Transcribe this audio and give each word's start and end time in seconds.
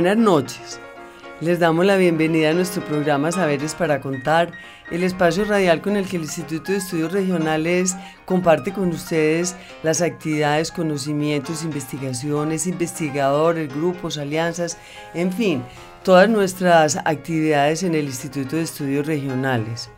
Buenas 0.00 0.16
noches. 0.16 0.80
Les 1.42 1.58
damos 1.58 1.84
la 1.84 1.98
bienvenida 1.98 2.48
a 2.48 2.54
nuestro 2.54 2.82
programa 2.82 3.32
Saberes 3.32 3.74
para 3.74 4.00
Contar, 4.00 4.50
el 4.90 5.02
espacio 5.02 5.44
radial 5.44 5.82
con 5.82 5.94
el 5.94 6.08
que 6.08 6.16
el 6.16 6.22
Instituto 6.22 6.72
de 6.72 6.78
Estudios 6.78 7.12
Regionales 7.12 7.94
comparte 8.24 8.72
con 8.72 8.88
ustedes 8.88 9.56
las 9.82 10.00
actividades, 10.00 10.72
conocimientos, 10.72 11.64
investigaciones, 11.64 12.66
investigadores, 12.66 13.68
grupos, 13.68 14.16
alianzas, 14.16 14.78
en 15.12 15.34
fin, 15.34 15.62
todas 16.02 16.30
nuestras 16.30 16.96
actividades 16.96 17.82
en 17.82 17.94
el 17.94 18.06
Instituto 18.06 18.56
de 18.56 18.62
Estudios 18.62 19.06
Regionales. 19.06 19.90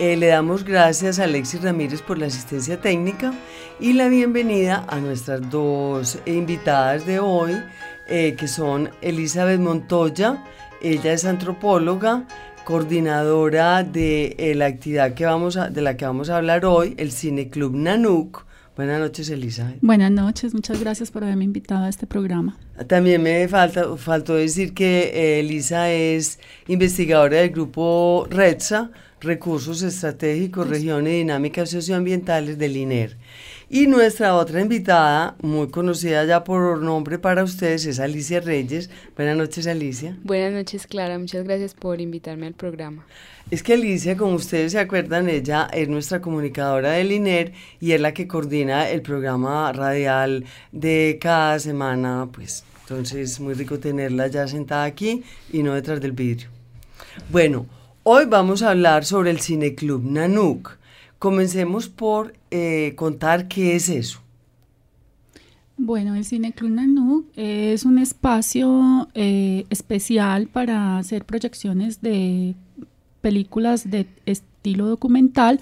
Eh, 0.00 0.16
le 0.16 0.28
damos 0.28 0.62
gracias 0.62 1.18
a 1.18 1.24
Alexis 1.24 1.60
Ramírez 1.60 2.02
por 2.02 2.18
la 2.18 2.26
asistencia 2.26 2.80
técnica 2.80 3.32
y 3.80 3.94
la 3.94 4.08
bienvenida 4.08 4.84
a 4.86 5.00
nuestras 5.00 5.50
dos 5.50 6.18
invitadas 6.24 7.04
de 7.04 7.18
hoy, 7.18 7.60
eh, 8.08 8.34
que 8.38 8.48
son 8.48 8.90
Elizabeth 9.02 9.60
Montoya, 9.60 10.42
ella 10.82 11.12
es 11.12 11.24
antropóloga, 11.24 12.26
coordinadora 12.64 13.82
de 13.82 14.36
eh, 14.38 14.54
la 14.54 14.66
actividad 14.66 15.14
que 15.14 15.24
vamos 15.24 15.56
a- 15.56 15.68
de 15.70 15.82
la 15.82 15.96
que 15.96 16.04
vamos 16.04 16.30
a 16.30 16.36
hablar 16.36 16.64
hoy, 16.64 16.94
el 16.98 17.10
Cine 17.12 17.48
Club 17.50 17.74
Nanuk. 17.74 18.46
Buenas 18.76 19.00
noches, 19.00 19.28
Elizabeth. 19.30 19.78
Buenas 19.80 20.12
noches, 20.12 20.54
muchas 20.54 20.78
gracias 20.80 21.10
por 21.10 21.24
haberme 21.24 21.44
invitado 21.44 21.84
a 21.84 21.88
este 21.88 22.06
programa. 22.06 22.56
También 22.86 23.22
me 23.22 23.48
falta, 23.48 23.96
faltó 23.96 24.34
decir 24.34 24.72
que 24.72 25.10
eh, 25.12 25.40
Elisa 25.40 25.90
es 25.90 26.38
investigadora 26.68 27.38
del 27.38 27.50
grupo 27.50 28.26
RETSA, 28.30 28.90
Recursos 29.20 29.82
Estratégicos, 29.82 30.68
Regiones 30.68 31.12
Dinámicas 31.14 31.70
Socioambientales 31.70 32.56
del 32.56 32.76
INER. 32.76 33.16
Y 33.70 33.86
nuestra 33.86 34.34
otra 34.34 34.62
invitada, 34.62 35.36
muy 35.42 35.68
conocida 35.68 36.24
ya 36.24 36.42
por 36.42 36.80
nombre 36.80 37.18
para 37.18 37.44
ustedes, 37.44 37.84
es 37.84 38.00
Alicia 38.00 38.40
Reyes. 38.40 38.88
Buenas 39.14 39.36
noches, 39.36 39.66
Alicia. 39.66 40.16
Buenas 40.24 40.54
noches, 40.54 40.86
Clara. 40.86 41.18
Muchas 41.18 41.44
gracias 41.44 41.74
por 41.74 42.00
invitarme 42.00 42.46
al 42.46 42.54
programa. 42.54 43.04
Es 43.50 43.62
que 43.62 43.74
Alicia, 43.74 44.16
como 44.16 44.36
ustedes 44.36 44.72
se 44.72 44.78
acuerdan, 44.78 45.28
ella 45.28 45.68
es 45.70 45.86
nuestra 45.86 46.22
comunicadora 46.22 46.92
del 46.92 47.12
INER 47.12 47.52
y 47.78 47.92
es 47.92 48.00
la 48.00 48.14
que 48.14 48.26
coordina 48.26 48.88
el 48.88 49.02
programa 49.02 49.70
radial 49.74 50.46
de 50.72 51.18
cada 51.20 51.58
semana, 51.58 52.26
pues 52.32 52.64
entonces 52.80 53.38
muy 53.38 53.52
rico 53.52 53.78
tenerla 53.78 54.28
ya 54.28 54.48
sentada 54.48 54.84
aquí 54.84 55.22
y 55.52 55.62
no 55.62 55.74
detrás 55.74 56.00
del 56.00 56.12
vidrio. 56.12 56.48
Bueno, 57.28 57.66
hoy 58.02 58.24
vamos 58.24 58.62
a 58.62 58.70
hablar 58.70 59.04
sobre 59.04 59.30
el 59.30 59.40
Cineclub 59.40 60.02
Nanuk. 60.02 60.78
Comencemos 61.18 61.88
por 61.88 62.34
eh, 62.50 62.94
contar 62.96 63.48
qué 63.48 63.74
es 63.74 63.88
eso. 63.88 64.20
Bueno, 65.76 66.16
el 66.16 66.24
Cine 66.24 66.52
Club 66.52 66.70
Nanuk 66.70 67.26
es 67.36 67.84
un 67.84 67.98
espacio 67.98 69.08
eh, 69.14 69.64
especial 69.70 70.48
para 70.48 70.98
hacer 70.98 71.24
proyecciones 71.24 72.00
de 72.00 72.56
películas 73.20 73.88
de 73.88 74.06
estilo 74.26 74.86
documental. 74.86 75.60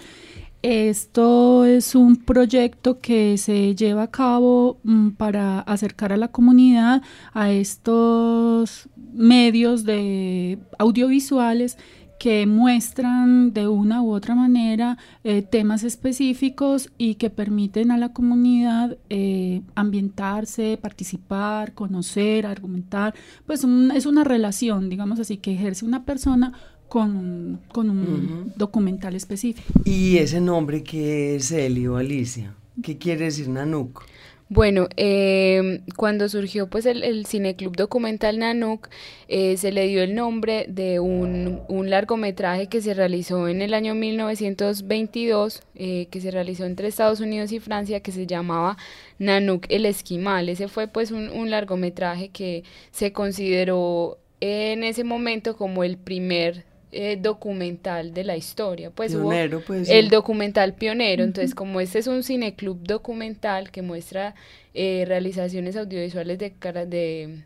Esto 0.63 1.65
es 1.65 1.95
un 1.95 2.17
proyecto 2.17 2.99
que 2.99 3.37
se 3.39 3.75
lleva 3.75 4.05
a 4.05 4.11
cabo 4.11 4.79
mm, 4.85 5.11
para 5.11 5.61
acercar 5.61 6.13
a 6.13 6.17
la 6.17 6.29
comunidad 6.29 7.03
a 7.35 7.53
estos 7.53 8.89
medios 9.13 9.85
de 9.85 10.59
audiovisuales 10.79 11.77
que 12.19 12.47
muestran 12.47 13.53
de 13.53 13.69
una 13.69 14.03
u 14.03 14.13
otra 14.13 14.35
manera 14.35 14.97
eh, 15.25 15.43
temas 15.43 15.85
específicos 15.85 16.91
y 16.99 17.17
que 17.17 17.29
permiten 17.31 17.91
a 17.91 17.99
la 17.99 18.13
comunidad 18.13 18.97
eh, 19.11 19.63
ambientarse, 19.75 20.79
participar, 20.81 21.73
conocer, 21.75 22.47
argumentar. 22.47 23.15
Pues 23.47 23.65
un- 23.65 23.91
es 23.91 24.07
una 24.07 24.25
relación, 24.25 24.89
digamos 24.89 25.21
así, 25.21 25.37
que 25.37 25.53
ejerce 25.53 25.85
una 25.85 26.05
persona 26.05 26.53
con 26.89 27.17
un, 27.17 27.59
con 27.73 27.91
un 27.91 28.53
documental 28.57 29.15
específico. 29.15 29.81
Y 29.85 30.19
ese 30.19 30.41
nombre 30.41 30.83
que 30.83 31.37
es 31.37 31.51
Eli 31.51 31.87
o 31.87 31.97
Alicia. 31.97 32.55
¿Qué 32.83 32.97
quiere 32.99 33.25
decir 33.27 33.49
Nanuk? 33.49 34.05
Bueno, 34.49 34.89
eh, 34.97 35.81
cuando 35.97 36.29
surgió 36.29 36.69
pues 36.69 36.87
el, 36.87 37.27
Cineclub 37.27 37.75
Documental 37.75 38.39
Nanuk, 38.39 38.89
eh, 39.27 39.57
se 39.57 39.73
le 39.73 39.89
dio 39.89 40.05
el 40.05 40.15
nombre 40.15 40.67
de 40.69 41.01
un, 41.01 41.65
largometraje 41.69 42.69
que 42.69 42.81
se 42.81 42.95
realizó 42.95 43.49
en 43.49 43.61
el 43.61 43.75
año 43.75 43.97
1922, 43.97 45.63
eh, 45.75 46.07
que 46.13 46.21
se 46.21 46.31
realizó 46.31 46.65
entre 46.65 46.87
Estados 46.87 47.19
Unidos 47.19 47.51
y 47.51 47.59
Francia, 47.59 48.01
que 48.01 48.13
se 48.13 48.27
llamaba 48.29 48.77
Nanuk 49.19 49.67
el 49.69 49.85
Esquimal. 49.85 50.49
Ese 50.49 50.69
fue 50.69 50.87
pues 50.87 51.11
un 51.11 51.51
largometraje 51.51 52.29
que 52.29 52.63
se 52.93 53.13
consideró 53.13 54.19
en 54.41 54.85
ese 54.85 55.03
momento 55.03 55.57
como 55.57 55.83
el 55.83 55.97
primer 55.97 56.66
eh, 56.93 57.19
documental 57.21 58.15
de 58.15 58.25
la 58.25 58.37
historia. 58.37 58.91
Pues 58.91 59.15
hubo- 59.15 59.29
pues. 59.61 59.89
el 59.89 60.05
sí. 60.07 60.11
documental 60.11 60.75
pionero, 60.75 61.25
entonces 61.25 61.55
como 61.55 61.81
este 61.81 61.99
es 61.99 62.07
un 62.07 62.23
cineclub 62.23 62.79
documental 62.83 63.71
que 63.71 63.83
muestra 63.83 64.35
eh, 64.75 65.05
realizaciones 65.07 65.77
audiovisuales 65.77 66.39
de, 66.39 66.53
cara- 66.53 66.87
de 66.87 67.41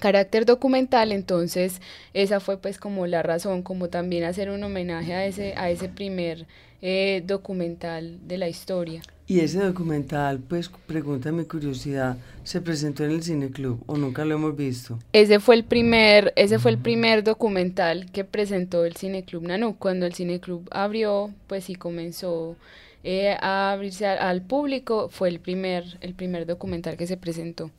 carácter 0.00 0.44
documental, 0.44 1.12
entonces 1.12 1.80
esa 2.14 2.40
fue 2.40 2.58
pues 2.58 2.78
como 2.78 3.06
la 3.06 3.22
razón, 3.22 3.62
como 3.62 3.88
también 3.88 4.24
hacer 4.24 4.50
un 4.50 4.62
homenaje 4.64 5.14
a 5.14 5.24
ese, 5.26 5.54
a 5.56 5.70
ese 5.70 5.88
primer 5.88 6.46
eh, 6.86 7.22
documental 7.26 8.18
de 8.28 8.36
la 8.36 8.46
historia. 8.48 9.00
Y 9.26 9.40
ese 9.40 9.58
documental, 9.60 10.38
pues, 10.38 10.68
pregunta 10.86 11.32
mi 11.32 11.44
curiosidad, 11.46 12.18
¿se 12.42 12.60
presentó 12.60 13.04
en 13.04 13.12
el 13.12 13.22
Cineclub 13.22 13.82
o 13.86 13.96
nunca 13.96 14.22
lo 14.26 14.34
hemos 14.34 14.54
visto? 14.54 14.98
Ese 15.14 15.40
fue 15.40 15.54
el 15.54 15.64
primer, 15.64 16.34
ese 16.36 16.58
fue 16.58 16.72
el 16.72 16.76
primer 16.78 17.24
documental 17.24 18.10
que 18.12 18.24
presentó 18.24 18.84
el 18.84 18.96
Cineclub 18.96 19.42
Nanuk. 19.44 19.78
Cuando 19.78 20.04
el 20.04 20.12
Cineclub 20.14 20.68
abrió, 20.70 21.30
pues 21.46 21.70
y 21.70 21.74
comenzó 21.74 22.54
eh, 23.02 23.34
a 23.40 23.72
abrirse 23.72 24.06
a- 24.06 24.28
al 24.28 24.42
público, 24.42 25.08
fue 25.10 25.30
el 25.30 25.40
primer, 25.40 25.84
el 26.02 26.12
primer 26.12 26.44
documental 26.44 26.98
que 26.98 27.06
se 27.06 27.16
presentó. 27.16 27.70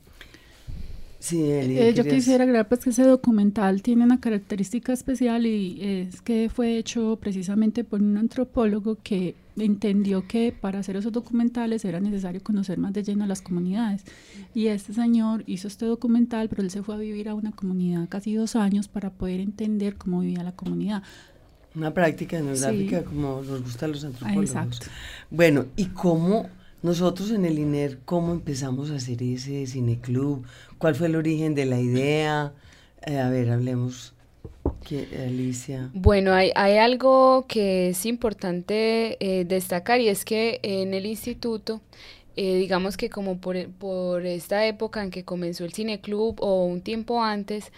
Sí, 1.26 1.42
Eli. 1.50 1.78
Eh, 1.78 1.92
yo 1.94 2.04
quisiera 2.04 2.44
agregar 2.44 2.68
pues 2.68 2.82
que 2.84 2.90
ese 2.90 3.02
documental 3.02 3.82
tiene 3.82 4.04
una 4.04 4.20
característica 4.20 4.92
especial 4.92 5.44
y 5.46 5.78
es 5.82 6.22
que 6.22 6.48
fue 6.54 6.76
hecho 6.78 7.18
precisamente 7.20 7.82
por 7.82 8.00
un 8.00 8.16
antropólogo 8.16 8.98
que 9.02 9.34
entendió 9.56 10.28
que 10.28 10.52
para 10.52 10.78
hacer 10.78 10.96
esos 10.96 11.12
documentales 11.12 11.84
era 11.84 11.98
necesario 11.98 12.42
conocer 12.42 12.78
más 12.78 12.92
de 12.92 13.02
lleno 13.02 13.24
a 13.24 13.26
las 13.26 13.42
comunidades. 13.42 14.02
Y 14.54 14.68
este 14.68 14.92
señor 14.92 15.42
hizo 15.46 15.66
este 15.66 15.86
documental, 15.86 16.48
pero 16.48 16.62
él 16.62 16.70
se 16.70 16.82
fue 16.82 16.94
a 16.94 16.98
vivir 16.98 17.28
a 17.28 17.34
una 17.34 17.50
comunidad 17.52 18.08
casi 18.08 18.34
dos 18.34 18.54
años 18.54 18.86
para 18.86 19.10
poder 19.10 19.40
entender 19.40 19.96
cómo 19.96 20.20
vivía 20.20 20.44
la 20.44 20.52
comunidad. 20.52 21.02
Una 21.74 21.92
práctica 21.92 22.38
etnográfica 22.38 23.00
Sí. 23.00 23.04
como 23.04 23.42
nos 23.42 23.62
gusta 23.62 23.86
a 23.86 23.88
los 23.88 24.04
antropólogos. 24.04 24.44
exacto. 24.50 24.86
Bueno, 25.30 25.66
¿y 25.76 25.86
cómo 25.86 26.48
nosotros 26.86 27.32
en 27.32 27.44
el 27.44 27.58
INER, 27.58 27.98
cómo 28.04 28.30
empezamos 28.30 28.92
a 28.92 28.94
hacer 28.94 29.20
ese 29.20 29.66
cineclub? 29.66 30.46
¿Cuál 30.78 30.94
fue 30.94 31.08
el 31.08 31.16
origen 31.16 31.56
de 31.56 31.66
la 31.66 31.80
idea? 31.80 32.52
Eh, 33.04 33.18
a 33.18 33.28
ver, 33.28 33.50
hablemos. 33.50 34.14
¿Qué, 34.86 35.08
Alicia? 35.26 35.90
Bueno, 35.94 36.32
hay, 36.32 36.52
hay 36.54 36.76
algo 36.76 37.44
que 37.48 37.88
es 37.88 38.06
importante 38.06 39.16
eh, 39.18 39.44
destacar 39.44 40.00
y 40.00 40.08
es 40.08 40.24
que 40.24 40.60
en 40.62 40.94
el 40.94 41.06
instituto, 41.06 41.80
eh, 42.36 42.54
digamos 42.54 42.96
que 42.96 43.10
como 43.10 43.38
por, 43.38 43.68
por 43.68 44.24
esta 44.24 44.64
época 44.64 45.02
en 45.02 45.10
que 45.10 45.24
comenzó 45.24 45.64
el 45.64 45.72
cineclub 45.72 46.36
o 46.40 46.66
un 46.66 46.82
tiempo 46.82 47.20
antes, 47.20 47.72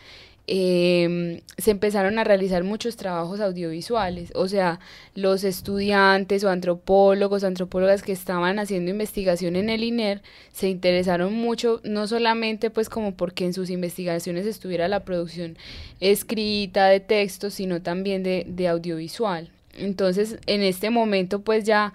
em, 0.51 1.43
se 1.59 1.71
empezaron 1.71 2.19
a 2.19 2.25
realizar 2.25 2.65
muchos 2.65 2.97
trabajos 2.97 3.39
audiovisuales, 3.41 4.33
o 4.35 4.49
sea, 4.49 4.81
los 5.15 5.45
estudiantes 5.45 6.43
o 6.43 6.49
antropólogos, 6.49 7.45
antropólogas 7.45 8.03
que 8.03 8.13
estaban 8.13 8.59
haciendo 8.59 8.91
investigación 8.91 9.57
en 9.57 9.69
el 9.69 9.85
INER 9.85 10.23
se 10.53 10.69
interesaron 10.71 11.35
mucho, 11.35 11.83
no 11.85 12.07
solamente 12.09 12.71
pues 12.71 12.89
como 12.89 13.15
porque 13.15 13.45
en 13.45 13.53
sus 13.53 13.69
investigaciones 13.69 14.47
estuviera 14.47 14.89
la 14.89 15.05
producción 15.05 15.59
escrita 16.01 16.87
de 16.87 17.01
textos, 17.01 17.53
sino 17.55 17.83
también 17.83 18.23
de, 18.23 18.47
de 18.49 18.69
audiovisual. 18.69 19.51
Entonces, 19.77 20.39
en 20.47 20.63
este 20.63 20.89
momento 20.89 21.43
pues 21.43 21.65
ya 21.65 21.93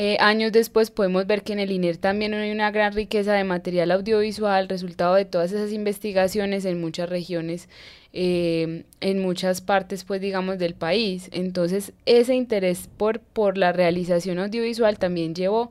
eh, 0.00 0.16
años 0.20 0.52
después 0.52 0.92
podemos 0.92 1.26
ver 1.26 1.42
que 1.42 1.52
en 1.52 1.58
el 1.58 1.72
INER 1.72 1.96
también 1.96 2.32
hay 2.32 2.52
una 2.52 2.70
gran 2.70 2.92
riqueza 2.92 3.32
de 3.32 3.42
material 3.42 3.90
audiovisual, 3.90 4.68
resultado 4.68 5.16
de 5.16 5.24
todas 5.24 5.50
esas 5.50 5.72
investigaciones 5.72 6.64
en 6.66 6.80
muchas 6.80 7.08
regiones, 7.08 7.68
eh, 8.12 8.84
en 9.00 9.18
muchas 9.20 9.60
partes, 9.60 10.04
pues 10.04 10.20
digamos, 10.20 10.56
del 10.58 10.74
país. 10.74 11.28
Entonces, 11.32 11.94
ese 12.06 12.36
interés 12.36 12.88
por, 12.96 13.18
por 13.18 13.58
la 13.58 13.72
realización 13.72 14.38
audiovisual 14.38 15.00
también 15.00 15.34
llevó 15.34 15.68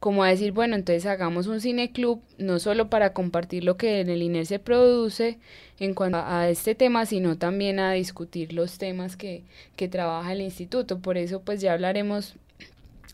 como 0.00 0.24
a 0.24 0.30
decir, 0.30 0.50
bueno, 0.50 0.74
entonces 0.74 1.06
hagamos 1.06 1.46
un 1.46 1.60
cine 1.60 1.92
club, 1.92 2.20
no 2.38 2.58
solo 2.58 2.90
para 2.90 3.12
compartir 3.12 3.62
lo 3.62 3.76
que 3.76 4.00
en 4.00 4.10
el 4.10 4.22
INER 4.22 4.46
se 4.46 4.58
produce 4.58 5.38
en 5.78 5.94
cuanto 5.94 6.18
a, 6.18 6.48
este 6.48 6.74
tema, 6.74 7.06
sino 7.06 7.38
también 7.38 7.78
a 7.78 7.92
discutir 7.92 8.52
los 8.52 8.78
temas 8.78 9.16
que, 9.16 9.44
que 9.76 9.86
trabaja 9.86 10.32
el 10.32 10.40
instituto. 10.40 10.98
Por 10.98 11.16
eso, 11.18 11.42
pues 11.42 11.60
ya 11.60 11.72
hablaremos 11.72 12.34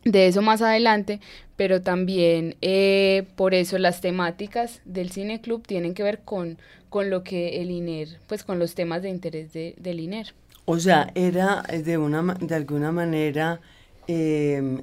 de 0.07 0.29
eso 0.29 0.41
más 0.41 0.63
adelante, 0.63 1.21
pero 1.57 1.83
también 1.83 2.57
eh, 2.63 3.27
por 3.35 3.55
eso 3.55 3.77
las 3.77 4.01
temáticas 4.01 4.81
del 4.85 5.11
Cine 5.11 5.41
Club 5.41 5.67
tienen 5.67 5.95
que 5.95 6.05
ver 6.05 6.21
con, 6.21 6.59
con 6.89 7.11
lo 7.11 7.25
que 7.25 7.61
el 7.61 7.71
INER, 7.73 8.09
pues 8.29 8.45
con 8.45 8.61
los 8.61 8.75
temas 8.75 9.03
de 9.03 9.11
interés 9.11 9.53
de, 9.53 9.75
del 9.79 9.99
INER. 9.99 10.33
O 10.65 10.79
sea, 10.79 11.11
era 11.17 11.65
eh, 11.69 11.83
de, 11.83 11.99
una, 11.99 12.23
de 12.35 12.55
alguna 12.55 12.93
manera 12.93 13.61
em, 14.07 14.81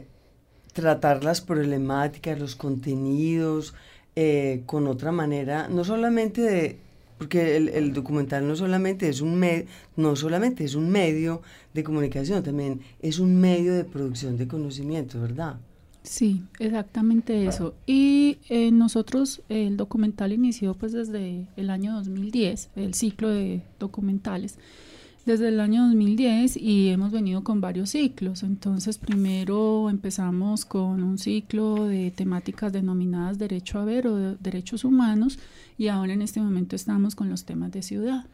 tratar 0.74 1.24
las 1.24 1.40
problemáticas, 1.40 2.38
los 2.38 2.56
contenidos, 2.56 3.74
eh, 4.18 4.64
con 4.66 4.88
otra 4.88 5.14
manera, 5.14 5.70
no 5.70 5.86
solamente 5.86 6.42
de 6.42 6.78
porque 7.18 7.58
el, 7.58 7.94
documental 7.94 8.48
no 8.48 8.56
solamente 8.56 9.08
es 9.08 9.22
un 9.22 9.44
no 9.96 10.16
solamente 10.16 10.64
es 10.64 10.76
un 10.76 10.90
medio 10.90 11.42
de 11.74 11.84
comunicación, 11.84 12.44
también 12.44 12.82
es 13.02 13.20
un 13.20 13.40
medio 13.40 13.74
de 13.74 13.84
producción 13.84 14.38
de 14.38 14.48
conocimiento, 14.48 15.22
¿verdad? 15.22 15.58
Sí, 16.04 16.44
exactamente 16.60 17.48
eso. 17.48 17.76
Y 17.88 18.38
eh, 18.50 18.72
nosotros, 18.72 19.42
el 19.48 19.78
documental 19.78 20.34
inició 20.34 20.74
pues 20.74 20.92
desde 20.92 21.48
el 21.56 21.70
año 21.70 21.94
2010, 21.94 22.72
el 22.76 22.94
ciclo 22.94 23.30
de 23.30 23.62
documentales 23.80 24.58
desde 25.26 25.48
el 25.48 25.60
año 25.60 25.84
2010 25.84 26.58
y 26.58 26.90
hemos 26.90 27.12
venido 27.12 27.44
con 27.44 27.62
varios 27.62 27.92
ciclos. 27.92 28.44
Entonces, 28.44 28.98
primero 28.98 29.90
empezamos 29.90 30.66
con 30.66 31.04
un 31.04 31.18
ciclo 31.18 31.86
de 31.86 32.12
temáticas 32.12 32.74
denominadas 32.74 33.38
derecho 33.38 33.80
a 33.80 33.86
ver 33.86 34.08
o 34.08 34.36
derechos 34.36 34.84
humanos 34.84 35.40
y 35.78 35.88
ahora 35.88 36.14
en 36.14 36.22
este 36.22 36.42
momento 36.42 36.76
estamos 36.76 37.16
con 37.16 37.30
los 37.30 37.46
temas 37.46 37.72
de 37.72 37.82
ciudad. 37.82 38.26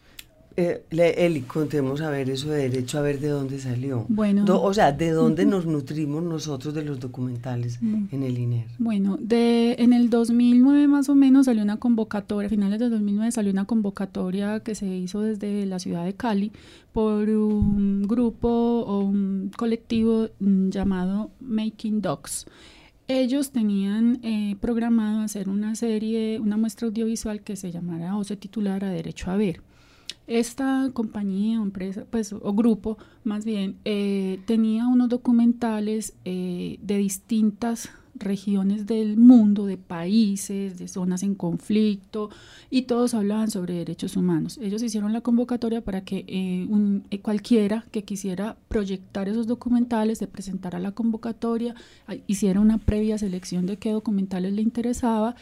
Eh, 0.61 0.83
Eli, 0.89 1.41
contemos 1.43 2.01
a 2.01 2.09
ver 2.09 2.29
eso 2.29 2.49
de 2.49 2.69
derecho 2.69 2.97
a 2.97 3.01
ver 3.01 3.21
de 3.21 3.29
dónde 3.29 3.59
salió. 3.59 4.05
Bueno, 4.09 4.43
o 4.61 4.73
sea, 4.73 4.91
de 4.91 5.11
dónde 5.11 5.45
nos 5.45 5.65
nutrimos 5.65 6.21
nosotros 6.21 6.73
de 6.73 6.83
los 6.83 6.99
documentales 6.99 7.81
mm. 7.81 8.07
en 8.11 8.23
el 8.23 8.37
INER. 8.37 8.65
Bueno, 8.77 9.17
de 9.21 9.75
en 9.79 9.93
el 9.93 10.09
2009 10.09 10.87
más 10.87 11.07
o 11.07 11.15
menos 11.15 11.45
salió 11.45 11.63
una 11.63 11.77
convocatoria, 11.77 12.47
a 12.47 12.49
finales 12.49 12.79
del 12.79 12.89
2009 12.89 13.31
salió 13.31 13.53
una 13.53 13.63
convocatoria 13.63 14.59
que 14.59 14.75
se 14.75 14.85
hizo 14.85 15.21
desde 15.21 15.65
la 15.65 15.79
ciudad 15.79 16.03
de 16.03 16.13
Cali 16.13 16.51
por 16.91 17.29
un 17.29 18.05
grupo 18.05 18.49
o 18.49 18.99
un 18.99 19.51
colectivo 19.55 20.27
mm, 20.39 20.69
llamado 20.71 21.31
Making 21.39 22.01
Dogs 22.01 22.45
ellos 23.07 23.49
tenían 23.49 24.19
eh, 24.21 24.55
programado 24.61 25.21
hacer 25.21 25.49
una 25.49 25.73
serie, 25.73 26.39
una 26.39 26.57
muestra 26.57 26.87
audiovisual 26.87 27.41
que 27.41 27.55
se 27.55 27.71
llamara 27.71 28.15
o 28.15 28.23
se 28.23 28.37
titulara 28.37 28.89
Derecho 28.89 29.31
a 29.31 29.35
Ver. 29.35 29.61
Esta 30.29 30.91
compañía 30.93 31.59
o 31.59 31.63
empresa, 31.63 32.05
pues, 32.07 32.33
o 32.33 32.53
grupo 32.53 32.99
más 33.23 33.45
bien, 33.45 33.77
eh, 33.83 34.39
tenía 34.45 34.87
unos 34.87 35.09
documentales 35.09 36.13
eh, 36.23 36.77
de 36.83 36.97
distintas 36.97 37.89
regiones 38.13 38.85
del 38.85 39.17
mundo, 39.17 39.65
de 39.65 39.77
países, 39.77 40.77
de 40.77 40.87
zonas 40.87 41.23
en 41.23 41.33
conflicto, 41.33 42.29
y 42.69 42.83
todos 42.83 43.15
hablaban 43.15 43.49
sobre 43.49 43.73
derechos 43.73 44.17
humanos. 44.17 44.59
Ellos 44.61 44.83
hicieron 44.83 45.13
la 45.13 45.21
convocatoria 45.21 45.81
para 45.81 46.01
que 46.01 46.25
eh, 46.27 46.67
un, 46.69 47.05
cualquiera 47.23 47.85
que 47.89 48.03
quisiera 48.03 48.55
proyectar 48.67 49.29
esos 49.29 49.47
documentales 49.47 50.19
se 50.19 50.27
presentara 50.27 50.77
a 50.77 50.81
la 50.81 50.91
convocatoria, 50.91 51.73
hiciera 52.27 52.59
una 52.59 52.77
previa 52.77 53.17
selección 53.17 53.65
de 53.65 53.77
qué 53.77 53.93
documentales 53.93 54.53
le 54.53 54.61
interesaba 54.61 55.35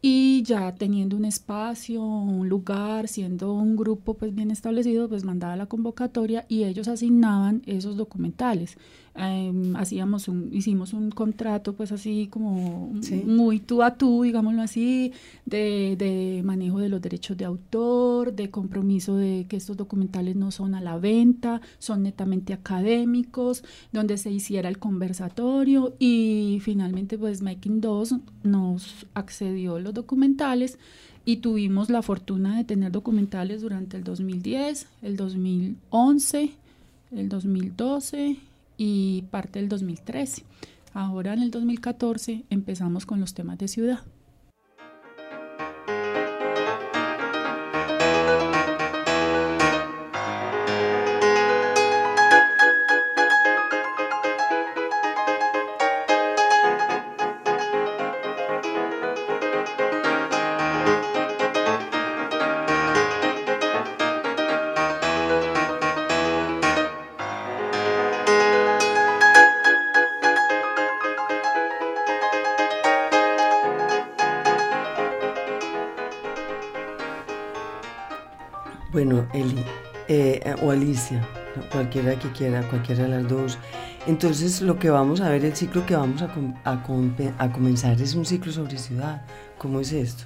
y 0.00 0.42
ya 0.44 0.74
teniendo 0.74 1.16
un 1.16 1.24
espacio, 1.24 2.02
un 2.02 2.48
lugar, 2.48 3.08
siendo 3.08 3.52
un 3.52 3.76
grupo 3.76 4.14
pues 4.14 4.34
bien 4.34 4.50
establecido, 4.50 5.08
pues 5.08 5.24
mandaba 5.24 5.56
la 5.56 5.66
convocatoria 5.66 6.46
y 6.48 6.64
ellos 6.64 6.88
asignaban 6.88 7.62
esos 7.66 7.96
documentales. 7.96 8.76
Em, 9.20 9.74
hacíamos 9.74 10.28
un, 10.28 10.48
hicimos 10.52 10.92
un 10.92 11.10
contrato 11.10 11.72
pues 11.72 11.90
así 11.90 12.28
como 12.30 12.92
muy 13.24 13.58
tú 13.58 13.82
a 13.82 13.96
tú, 13.96 14.22
digámoslo 14.22 14.62
así, 14.62 15.12
de, 15.44 15.96
de, 15.98 16.42
manejo 16.44 16.78
de 16.78 16.88
los 16.88 17.02
derechos 17.02 17.36
de 17.36 17.44
autor, 17.44 18.32
de 18.32 18.48
compromiso 18.50 19.16
de 19.16 19.46
que 19.48 19.56
estos 19.56 19.76
documentales 19.76 20.36
no 20.36 20.52
son 20.52 20.76
a 20.76 20.80
la 20.80 20.98
venta, 20.98 21.60
son 21.80 22.04
netamente 22.04 22.52
académicos, 22.52 23.64
donde 23.90 24.18
se 24.18 24.30
hiciera 24.30 24.68
el 24.68 24.78
conversatorio 24.78 25.96
y 25.98 26.60
finalmente 26.62 27.18
pues 27.18 27.42
Making 27.42 27.80
2 27.80 28.14
nos 28.44 29.06
accedió 29.14 29.80
los 29.80 29.94
documentales 29.94 30.78
y 31.24 31.38
tuvimos 31.38 31.90
la 31.90 32.02
fortuna 32.02 32.56
de 32.56 32.62
tener 32.62 32.92
documentales 32.92 33.62
durante 33.62 33.96
el 33.96 34.04
2010, 34.04 34.86
el 35.02 35.16
2011, 35.16 36.52
el 37.10 37.28
2012 37.28 38.47
y 38.78 39.22
parte 39.30 39.58
del 39.58 39.68
2013. 39.68 40.44
Ahora 40.94 41.34
en 41.34 41.42
el 41.42 41.50
2014 41.50 42.46
empezamos 42.48 43.04
con 43.04 43.20
los 43.20 43.34
temas 43.34 43.58
de 43.58 43.68
ciudad. 43.68 44.00
Bueno, 78.90 79.28
Eli 79.34 79.64
eh, 80.08 80.40
o 80.62 80.70
Alicia, 80.70 81.26
cualquiera 81.70 82.18
que 82.18 82.32
quiera, 82.32 82.66
cualquiera 82.68 83.02
de 83.04 83.08
las 83.10 83.28
dos. 83.28 83.58
Entonces 84.06 84.62
lo 84.62 84.78
que 84.78 84.88
vamos 84.88 85.20
a 85.20 85.28
ver, 85.28 85.44
el 85.44 85.54
ciclo 85.54 85.84
que 85.84 85.94
vamos 85.94 86.22
a, 86.22 86.30
a, 86.64 87.52
comenzar 87.52 88.00
es 88.00 88.14
un 88.14 88.24
ciclo 88.24 88.50
sobre 88.50 88.78
ciudad. 88.78 89.26
¿Cómo 89.58 89.80
es 89.80 89.92
esto? 89.92 90.24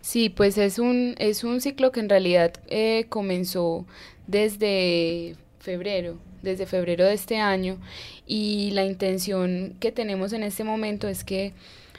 Sí, 0.00 0.28
pues 0.28 0.56
es 0.58 0.78
un, 0.78 1.16
es 1.18 1.42
un 1.42 1.60
ciclo 1.60 1.90
que 1.90 1.98
en 1.98 2.08
realidad 2.08 2.52
eh, 2.68 3.06
comenzó 3.08 3.86
desde 4.28 5.34
febrero, 5.58 6.16
desde 6.42 6.66
febrero 6.66 7.06
de 7.06 7.14
este 7.14 7.38
año 7.38 7.78
y 8.26 8.70
la 8.70 8.84
intención 8.84 9.74
que 9.80 9.90
tenemos 9.90 10.32
en 10.32 10.44
este 10.44 10.62
momento 10.62 11.08
es 11.08 11.24
que 11.24 11.54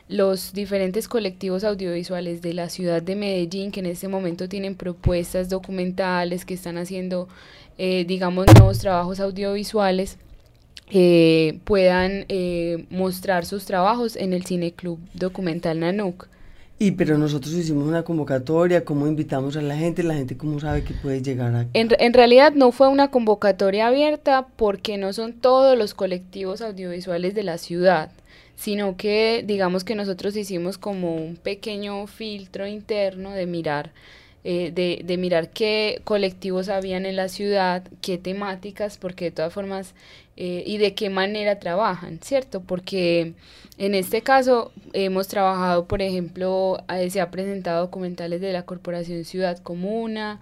los 0.07 0.53
diferentes 0.53 1.07
colectivos 1.07 1.63
audiovisuales 1.63 2.41
de 2.41 2.53
la 2.53 2.69
ciudad 2.69 3.01
de 3.01 3.15
Medellín 3.15 3.71
que 3.71 3.79
en 3.79 3.87
este 3.87 4.07
momento 4.07 4.47
tienen 4.47 4.75
propuestas 4.75 5.49
documentales, 5.49 6.45
que 6.45 6.53
están 6.53 6.77
haciendo, 6.77 7.27
eh, 7.77 8.05
digamos, 8.07 8.45
nuevos 8.55 8.79
trabajos 8.79 9.19
audiovisuales, 9.19 10.17
eh, 10.91 11.59
puedan 11.63 12.25
eh, 12.29 12.85
mostrar 12.91 13.45
sus 13.45 13.65
trabajos 13.65 14.15
en 14.15 14.33
el 14.33 14.45
Cine 14.45 14.71
Club 14.73 14.99
Documental 15.15 15.79
Nanuk. 15.79 16.27
Y 16.77 16.91
pero 16.91 17.17
nosotros 17.17 17.53
hicimos 17.53 17.87
una 17.87 18.03
convocatoria, 18.03 18.83
¿cómo 18.83 19.07
invitamos 19.07 19.55
a 19.55 19.61
la 19.61 19.77
gente? 19.77 20.03
La 20.03 20.13
gente 20.13 20.35
cómo 20.37 20.59
sabe 20.59 20.83
que 20.83 20.93
puede 20.93 21.21
llegar 21.21 21.55
a... 21.55 21.65
En, 21.73 21.89
en 21.97 22.13
realidad 22.13 22.53
no 22.53 22.73
fue 22.73 22.89
una 22.89 23.09
convocatoria 23.09 23.87
abierta 23.87 24.45
porque 24.57 24.97
no 24.97 25.13
son 25.13 25.33
todos 25.33 25.77
los 25.77 25.93
colectivos 25.93 26.61
audiovisuales 26.61 27.33
de 27.33 27.43
la 27.43 27.57
ciudad 27.57 28.11
sino 28.55 28.97
que 28.97 29.43
digamos 29.45 29.83
que 29.83 29.95
nosotros 29.95 30.35
hicimos 30.35 30.77
como 30.77 31.15
un 31.15 31.35
pequeño 31.35 32.07
filtro 32.07 32.67
interno 32.67 33.31
de 33.31 33.45
mirar 33.45 33.91
eh, 34.47 34.71
de, 34.71 35.01
de, 35.03 35.17
mirar 35.17 35.49
qué 35.49 36.01
colectivos 36.03 36.69
habían 36.69 37.07
en 37.07 37.15
la 37.15 37.29
ciudad, 37.29 37.83
qué 37.99 38.19
temáticas, 38.19 38.99
porque 38.99 39.25
de 39.25 39.31
todas 39.31 39.51
formas, 39.51 39.95
eh, 40.37 40.63
y 40.67 40.77
de 40.77 40.93
qué 40.93 41.09
manera 41.09 41.57
trabajan, 41.57 42.19
¿cierto? 42.21 42.61
Porque 42.61 43.33
en 43.79 43.95
este 43.95 44.21
caso 44.21 44.71
hemos 44.93 45.27
trabajado, 45.29 45.87
por 45.87 46.03
ejemplo, 46.03 46.77
eh, 46.93 47.09
se 47.09 47.21
ha 47.21 47.31
presentado 47.31 47.81
documentales 47.81 48.39
de 48.39 48.53
la 48.53 48.65
Corporación 48.67 49.25
Ciudad 49.25 49.57
Comuna, 49.57 50.39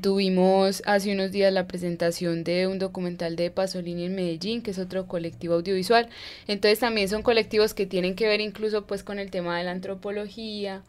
tuvimos 0.00 0.82
hace 0.86 1.12
unos 1.12 1.32
días 1.32 1.52
la 1.52 1.66
presentación 1.66 2.44
de 2.44 2.66
un 2.66 2.78
documental 2.78 3.36
de 3.36 3.50
Pasolini 3.50 4.04
en 4.04 4.14
Medellín, 4.14 4.62
que 4.62 4.72
es 4.72 4.78
otro 4.78 5.06
colectivo 5.06 5.54
audiovisual. 5.54 6.08
Entonces 6.46 6.78
también 6.80 7.08
son 7.08 7.22
colectivos 7.22 7.72
que 7.74 7.86
tienen 7.86 8.14
que 8.14 8.26
ver 8.26 8.40
incluso 8.40 8.86
pues 8.86 9.02
con 9.02 9.18
el 9.18 9.30
tema 9.30 9.56
de 9.58 9.64
la 9.64 9.70
antropología, 9.72 10.82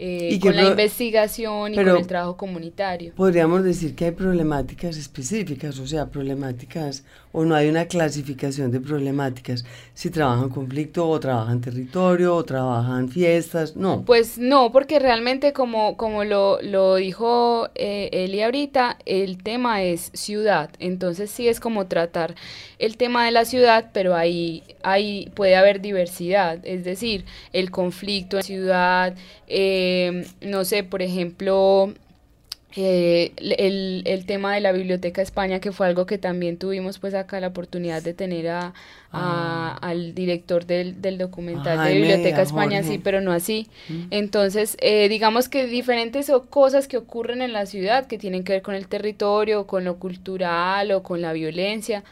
eh, 0.00 0.38
con 0.40 0.54
la 0.54 0.68
investigación 0.68 1.74
y 1.74 1.76
con 1.76 1.88
el 1.88 2.06
trabajo 2.06 2.36
comunitario. 2.36 3.12
Podríamos 3.16 3.64
decir 3.64 3.96
que 3.96 4.06
hay 4.06 4.10
problemáticas 4.12 4.96
específicas, 4.96 5.78
o 5.80 5.86
sea, 5.88 6.06
problemáticas, 6.06 7.04
o 7.32 7.44
no 7.44 7.56
hay 7.56 7.68
una 7.68 7.86
clasificación 7.86 8.70
de 8.70 8.80
problemáticas, 8.80 9.64
si 9.94 10.10
trabajan 10.10 10.50
conflicto 10.50 11.08
o 11.08 11.18
trabajan 11.18 11.60
territorio 11.60 12.36
o 12.36 12.44
trabajan 12.44 13.08
fiestas, 13.08 13.74
no. 13.74 14.04
Pues 14.04 14.38
no, 14.38 14.70
porque 14.70 15.00
realmente 15.00 15.52
como, 15.52 15.96
como 15.96 16.22
lo, 16.22 16.62
lo 16.62 16.94
dijo 16.94 17.68
eh, 17.74 18.08
Eli 18.12 18.42
ahorita, 18.42 18.98
el 19.04 19.42
tema 19.42 19.82
es 19.82 20.10
ciudad, 20.14 20.70
entonces 20.78 21.28
sí 21.30 21.48
es 21.48 21.58
como 21.58 21.88
tratar 21.88 22.36
el 22.78 22.96
tema 22.96 23.24
de 23.24 23.32
la 23.32 23.44
ciudad, 23.44 23.90
pero 23.92 24.14
ahí, 24.14 24.62
ahí 24.84 25.30
puede 25.34 25.56
haber 25.56 25.80
diversidad, 25.80 26.60
es 26.64 26.84
decir, 26.84 27.24
el 27.52 27.72
conflicto 27.72 28.36
en 28.36 28.42
ciudad, 28.44 29.16
eh, 29.48 29.87
no 30.40 30.64
sé, 30.64 30.84
por 30.84 31.02
ejemplo, 31.02 31.94
eh, 32.76 33.32
el, 33.38 34.02
el, 34.04 34.26
tema 34.26 34.54
de 34.54 34.60
la 34.60 34.72
Biblioteca 34.72 35.22
España, 35.22 35.58
que 35.58 35.72
fue 35.72 35.86
algo 35.86 36.04
que 36.04 36.18
también 36.18 36.58
tuvimos 36.58 36.98
pues 36.98 37.14
acá 37.14 37.40
la 37.40 37.48
oportunidad 37.48 38.02
de 38.02 38.12
tener 38.12 38.48
a, 38.48 38.74
ah. 39.10 39.78
al 39.80 40.14
director 40.14 40.66
del, 40.66 41.00
del 41.00 41.16
documental 41.16 41.88
de 41.88 41.94
Biblioteca 41.94 42.42
España, 42.42 42.82
sí, 42.82 42.98
pero 42.98 43.22
no 43.22 43.32
así. 43.32 43.68
Mm. 43.88 44.02
Entonces, 44.10 44.76
eh, 44.80 45.08
digamos 45.08 45.48
que 45.48 45.66
diferentes 45.66 46.30
cosas 46.50 46.88
que 46.88 46.98
ocurren 46.98 47.40
en 47.40 47.54
la 47.54 47.64
ciudad 47.64 48.06
que 48.06 48.18
tienen 48.18 48.44
que 48.44 48.52
ver 48.52 48.62
con 48.62 48.74
el 48.74 48.86
territorio, 48.86 49.66
con 49.66 49.84
lo 49.84 49.96
cultural 49.96 50.92
o 50.92 51.02
con 51.02 51.22
la 51.22 51.32
violencia, 51.32 52.04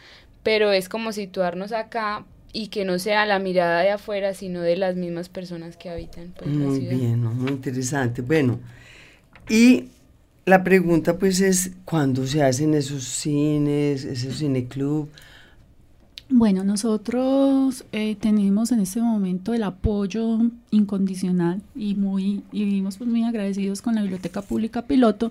pero 0.43 0.73
es 0.73 0.89
como 0.89 1.13
situarnos 1.13 1.73
acá 1.73 2.25
y 2.57 2.69
que 2.69 2.87
no 2.87 2.99
sea 2.99 3.27
la 3.27 3.39
mirada 3.39 3.83
de 3.83 3.91
afuera, 3.91 4.33
sino 4.33 4.63
de 4.63 4.77
las 4.77 4.97
mismas 4.97 5.29
personas 5.29 5.77
que 5.77 5.91
habitan 5.91 6.33
pues, 6.39 6.51
muy 6.51 6.65
la 6.65 6.81
ciudad. 6.81 6.97
bien, 6.97 7.23
muy 7.23 7.51
interesante. 7.51 8.23
Bueno, 8.23 8.61
y 9.47 9.89
la 10.47 10.65
pregunta 10.65 11.19
pues 11.19 11.43
es, 11.43 11.73
¿cuándo 11.85 12.27
se 12.27 12.43
hacen 12.43 12.73
esos 12.73 13.05
cines, 13.05 14.05
esos 14.05 14.39
cineclub? 14.39 15.11
Bueno, 16.31 16.65
nosotros 16.65 17.85
eh, 17.93 18.17
tenemos 18.19 18.73
en 18.73 18.81
este 18.81 19.03
momento 19.03 19.53
el 19.53 19.63
apoyo 19.63 20.39
incondicional 20.71 21.61
y 21.75 21.95
muy 21.95 22.43
y 22.53 22.65
vivimos 22.65 22.97
pues 22.97 23.11
muy 23.11 23.23
agradecidos 23.25 23.83
con 23.83 23.97
la 23.97 24.01
Biblioteca 24.01 24.41
Pública 24.41 24.87
Piloto 24.87 25.31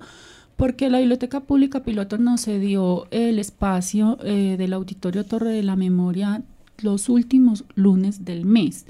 porque 0.58 0.92
la 0.92 1.00
Biblioteca 1.00 1.40
Pública 1.40 1.80
Piloto 1.82 2.20
nos 2.20 2.46
cedió 2.46 3.08
el 3.10 3.40
espacio 3.40 4.20
eh, 4.24 4.58
del 4.60 4.74
Auditorio 4.74 5.26
Torre 5.26 5.50
de 5.50 5.64
la 5.64 5.76
Memoria 5.76 6.44
los 6.82 7.10
últimos 7.10 7.66
lunes 7.76 8.26
del 8.26 8.46
mes, 8.46 8.86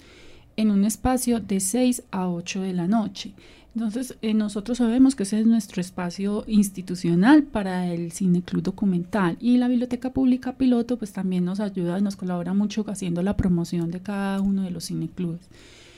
en 0.58 0.72
un 0.72 0.86
espacio 0.86 1.40
de 1.40 1.60
6 1.60 2.04
a 2.12 2.30
8 2.30 2.62
de 2.62 2.74
la 2.74 2.88
noche. 2.88 3.34
Entonces, 3.76 4.16
eh, 4.22 4.34
nosotros 4.34 4.78
sabemos 4.78 5.16
que 5.16 5.24
ese 5.24 5.42
es 5.42 5.46
nuestro 5.46 5.82
espacio 5.82 6.46
institucional 6.48 7.44
para 7.44 7.92
el 7.92 8.14
Cine 8.14 8.42
Club 8.42 8.64
Documental 8.64 9.38
y 9.42 9.58
la 9.58 9.68
Biblioteca 9.68 10.14
Pública 10.14 10.54
Piloto 10.54 10.98
pues 10.98 11.12
también 11.12 11.44
nos 11.44 11.60
ayuda 11.60 12.00
y 12.00 12.02
nos 12.02 12.16
colabora 12.16 12.54
mucho 12.54 12.86
haciendo 12.88 13.22
la 13.22 13.36
promoción 13.36 13.92
de 13.92 14.00
cada 14.00 14.40
uno 14.40 14.62
de 14.62 14.72
los 14.72 14.88
cineclubes. 14.88 15.42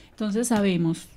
Entonces 0.10 0.48
sabemos 0.48 1.08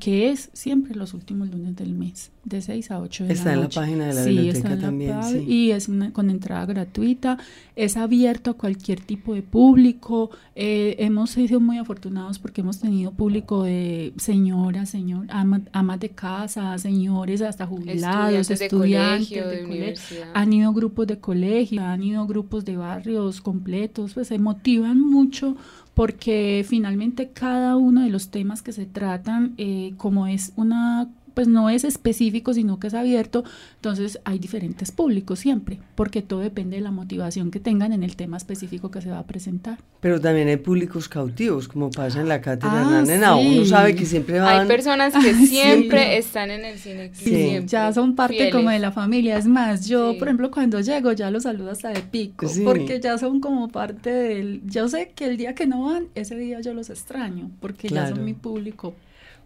que 0.00 0.30
es 0.30 0.50
siempre 0.52 0.94
los 0.96 1.14
últimos 1.14 1.48
lunes 1.48 1.76
del 1.76 1.94
mes, 1.94 2.32
de 2.44 2.60
6 2.60 2.90
a 2.90 3.00
8 3.00 3.24
de 3.24 3.32
está 3.32 3.50
la 3.50 3.62
noche. 3.62 3.68
Está 3.68 3.84
en 3.84 3.98
la 3.98 4.02
página 4.02 4.06
de 4.08 4.14
la 4.14 4.24
biblioteca 4.24 4.78
también. 4.78 5.22
sí. 5.22 5.44
Y 5.46 5.70
es 5.70 5.88
con 6.12 6.30
entrada 6.30 6.66
gratuita, 6.66 7.38
es 7.76 7.96
abierto 7.96 8.50
a 8.50 8.54
cualquier 8.54 9.00
tipo 9.00 9.34
de 9.34 9.42
público. 9.42 10.30
Eh, 10.56 10.96
hemos 10.98 11.30
sido 11.30 11.60
muy 11.60 11.78
afortunados 11.78 12.40
porque 12.40 12.62
hemos 12.62 12.80
tenido 12.80 13.12
público 13.12 13.62
de 13.62 14.12
señoras, 14.16 14.90
señor, 14.90 15.26
amas 15.30 16.00
de 16.00 16.08
casa, 16.08 16.76
señores, 16.78 17.40
hasta 17.40 17.64
jubilados, 17.64 18.50
estudiantes, 18.50 19.30
de, 19.30 19.62
colegio, 19.62 20.24
Han 20.34 20.52
ido 20.52 20.72
grupos 20.72 21.06
de 21.06 21.18
colegio, 21.18 21.84
han 21.84 22.02
ido 22.02 22.26
grupos 22.26 22.64
de 22.64 22.76
barrios 22.76 23.40
completos, 23.40 24.14
pues 24.14 24.26
se 24.26 24.38
motivan 24.40 25.00
mucho 25.00 25.56
porque 25.94 26.64
finalmente 26.66 27.30
cada 27.30 27.76
uno 27.76 28.02
de 28.02 28.10
los 28.10 28.30
temas 28.30 28.62
que 28.62 28.72
se 28.72 28.86
tratan, 28.86 29.54
eh, 29.58 29.94
como 29.96 30.26
es 30.26 30.52
una 30.56 31.08
pues 31.34 31.48
no 31.48 31.70
es 31.70 31.84
específico, 31.84 32.54
sino 32.54 32.78
que 32.78 32.88
es 32.88 32.94
abierto, 32.94 33.44
entonces 33.76 34.20
hay 34.24 34.38
diferentes 34.38 34.92
públicos 34.92 35.38
siempre, 35.38 35.78
porque 35.94 36.22
todo 36.22 36.40
depende 36.40 36.76
de 36.76 36.82
la 36.82 36.90
motivación 36.90 37.50
que 37.50 37.60
tengan 37.60 37.92
en 37.92 38.02
el 38.02 38.16
tema 38.16 38.36
específico 38.36 38.90
que 38.90 39.00
se 39.00 39.10
va 39.10 39.18
a 39.18 39.26
presentar. 39.26 39.78
Pero 40.00 40.20
también 40.20 40.48
hay 40.48 40.56
públicos 40.56 41.08
cautivos, 41.08 41.68
como 41.68 41.90
pasa 41.90 42.20
en 42.20 42.28
la 42.28 42.40
cátedra 42.40 42.98
ah, 42.98 43.02
Nena, 43.02 43.36
uno 43.36 43.64
sabe 43.64 43.94
que 43.94 44.06
siempre 44.06 44.40
van... 44.40 44.62
Hay 44.62 44.68
personas 44.68 45.12
que 45.14 45.34
siempre 45.46 46.18
están 46.18 46.50
en 46.50 46.64
el 46.64 46.78
cine. 46.78 47.10
Sí, 47.14 47.60
ya 47.66 47.92
son 47.92 48.14
parte 48.14 48.50
como 48.50 48.70
de 48.70 48.78
la 48.78 48.92
familia, 48.92 49.38
es 49.38 49.46
más, 49.46 49.86
yo 49.86 50.16
por 50.18 50.28
ejemplo 50.28 50.50
cuando 50.50 50.80
llego 50.80 51.12
ya 51.12 51.30
los 51.30 51.44
saludo 51.44 51.70
hasta 51.70 51.90
de 51.90 52.00
pico, 52.00 52.46
porque 52.64 53.00
ya 53.00 53.18
son 53.18 53.40
como 53.40 53.68
parte 53.68 54.10
del... 54.10 54.62
Yo 54.66 54.88
sé 54.88 55.12
que 55.14 55.26
el 55.26 55.36
día 55.36 55.54
que 55.54 55.66
no 55.66 55.84
van, 55.84 56.08
ese 56.14 56.36
día 56.36 56.60
yo 56.60 56.74
los 56.74 56.90
extraño, 56.90 57.50
porque 57.60 57.88
ya 57.88 58.08
son 58.08 58.24
mi 58.24 58.34
público 58.34 58.94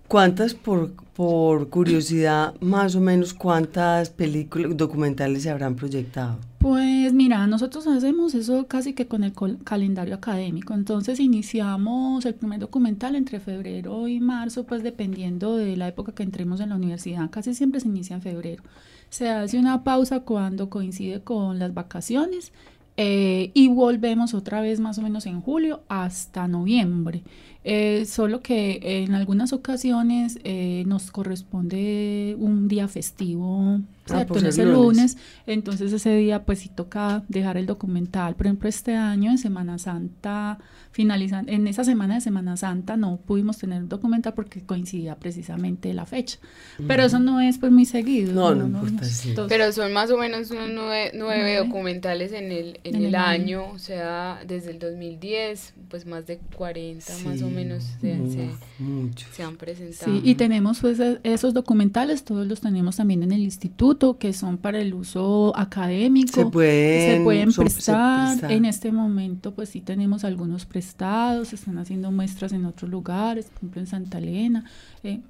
¿Cuántas, 0.08 0.54
por, 0.54 0.92
por 1.14 1.68
curiosidad, 1.68 2.54
más 2.60 2.94
o 2.94 3.00
menos, 3.00 3.34
cuántas 3.34 4.10
películas 4.10 4.76
documentales 4.76 5.42
se 5.42 5.50
habrán 5.50 5.74
proyectado? 5.74 6.38
Pues 6.58 7.12
mira, 7.12 7.46
nosotros 7.46 7.86
hacemos 7.86 8.34
eso 8.34 8.66
casi 8.66 8.92
que 8.92 9.06
con 9.06 9.24
el 9.24 9.32
calendario 9.64 10.14
académico. 10.14 10.74
Entonces 10.74 11.20
iniciamos 11.20 12.24
el 12.24 12.34
primer 12.34 12.60
documental 12.60 13.14
entre 13.14 13.40
febrero 13.40 14.08
y 14.08 14.20
marzo, 14.20 14.64
pues 14.64 14.82
dependiendo 14.82 15.56
de 15.56 15.76
la 15.76 15.88
época 15.88 16.12
que 16.12 16.22
entremos 16.22 16.60
en 16.60 16.70
la 16.70 16.76
universidad. 16.76 17.30
Casi 17.30 17.54
siempre 17.54 17.80
se 17.80 17.88
inicia 17.88 18.16
en 18.16 18.22
febrero. 18.22 18.62
Se 19.10 19.30
hace 19.30 19.58
una 19.58 19.84
pausa 19.84 20.20
cuando 20.20 20.68
coincide 20.68 21.20
con 21.22 21.58
las 21.58 21.72
vacaciones 21.72 22.52
eh, 22.96 23.50
y 23.54 23.68
volvemos 23.68 24.34
otra 24.34 24.60
vez 24.60 24.80
más 24.80 24.98
o 24.98 25.02
menos 25.02 25.26
en 25.26 25.40
julio 25.40 25.82
hasta 25.88 26.48
noviembre. 26.48 27.22
Eh, 27.68 28.04
solo 28.06 28.42
que 28.42 28.78
en 28.80 29.16
algunas 29.16 29.52
ocasiones 29.52 30.38
eh, 30.44 30.84
nos 30.86 31.10
corresponde 31.10 32.36
un 32.38 32.68
día 32.68 32.86
festivo, 32.86 33.80
ah, 33.80 34.06
¿cierto? 34.06 34.34
Pues 34.34 34.56
el 34.56 34.72
lunes. 34.72 35.16
Entonces 35.48 35.92
ese 35.92 36.14
día 36.14 36.44
pues 36.44 36.60
sí 36.60 36.68
toca 36.68 37.24
dejar 37.26 37.56
el 37.56 37.66
documental. 37.66 38.36
Por 38.36 38.46
ejemplo, 38.46 38.68
este 38.68 38.94
año 38.94 39.32
en 39.32 39.38
Semana 39.38 39.78
Santa, 39.78 40.60
finalizando, 40.92 41.50
en 41.50 41.66
esa 41.66 41.82
semana 41.82 42.14
de 42.14 42.20
Semana 42.20 42.56
Santa 42.56 42.96
no 42.96 43.16
pudimos 43.16 43.58
tener 43.58 43.82
el 43.82 43.88
documental 43.88 44.34
porque 44.34 44.60
coincidía 44.60 45.16
precisamente 45.16 45.92
la 45.92 46.06
fecha. 46.06 46.38
Pero 46.86 47.02
eso 47.02 47.18
no 47.18 47.40
es 47.40 47.58
pues 47.58 47.72
muy 47.72 47.84
seguido. 47.84 48.32
No, 48.32 48.54
no, 48.54 48.66
importa, 48.66 49.04
sí. 49.06 49.34
Pero 49.48 49.72
son 49.72 49.92
más 49.92 50.12
o 50.12 50.18
menos 50.18 50.52
unos 50.52 50.70
nueve, 51.14 51.56
documentales 51.56 52.30
en 52.30 52.52
el, 52.52 52.78
en, 52.84 52.94
el, 52.94 53.16
año, 53.16 53.72
o 53.72 53.80
sea, 53.80 54.40
desde 54.46 54.70
el 54.70 54.78
2010, 54.78 55.74
pues 55.88 56.06
más 56.06 56.28
de 56.28 56.38
40 56.54 57.12
más 57.24 57.42
o 57.42 57.48
menos 57.48 57.55
menos 57.56 57.84
se, 58.00 59.42
han 59.42 59.56
presentado. 59.56 60.12
Sí, 60.12 60.20
y 60.24 60.34
tenemos 60.34 60.80
pues 60.80 61.00
e, 61.00 61.18
esos 61.24 61.54
documentales, 61.54 62.22
todos 62.24 62.46
los 62.46 62.60
tenemos 62.60 62.96
también 62.96 63.22
en 63.22 63.32
el 63.32 63.40
instituto, 63.40 64.18
que 64.18 64.32
son 64.32 64.58
para 64.58 64.78
el 64.80 64.94
uso 64.94 65.52
académico. 65.56 66.32
Se 66.32 66.46
pueden, 66.46 67.18
se 67.18 67.24
pueden 67.24 67.52
prestar. 67.52 68.52
En 68.52 68.64
este 68.64 68.92
momento 68.92 69.52
pues 69.54 69.70
sí 69.70 69.80
tenemos 69.80 70.24
algunos 70.24 70.66
prestados, 70.66 71.48
se 71.48 71.56
están 71.56 71.78
haciendo 71.78 72.12
muestras 72.12 72.52
en 72.52 72.64
otros 72.64 72.90
lugares, 72.90 73.46
por 73.46 73.56
ejemplo 73.56 73.80
en 73.80 73.86
Santa 73.86 74.18
Elena. 74.18 74.64
Eh, 75.02 75.20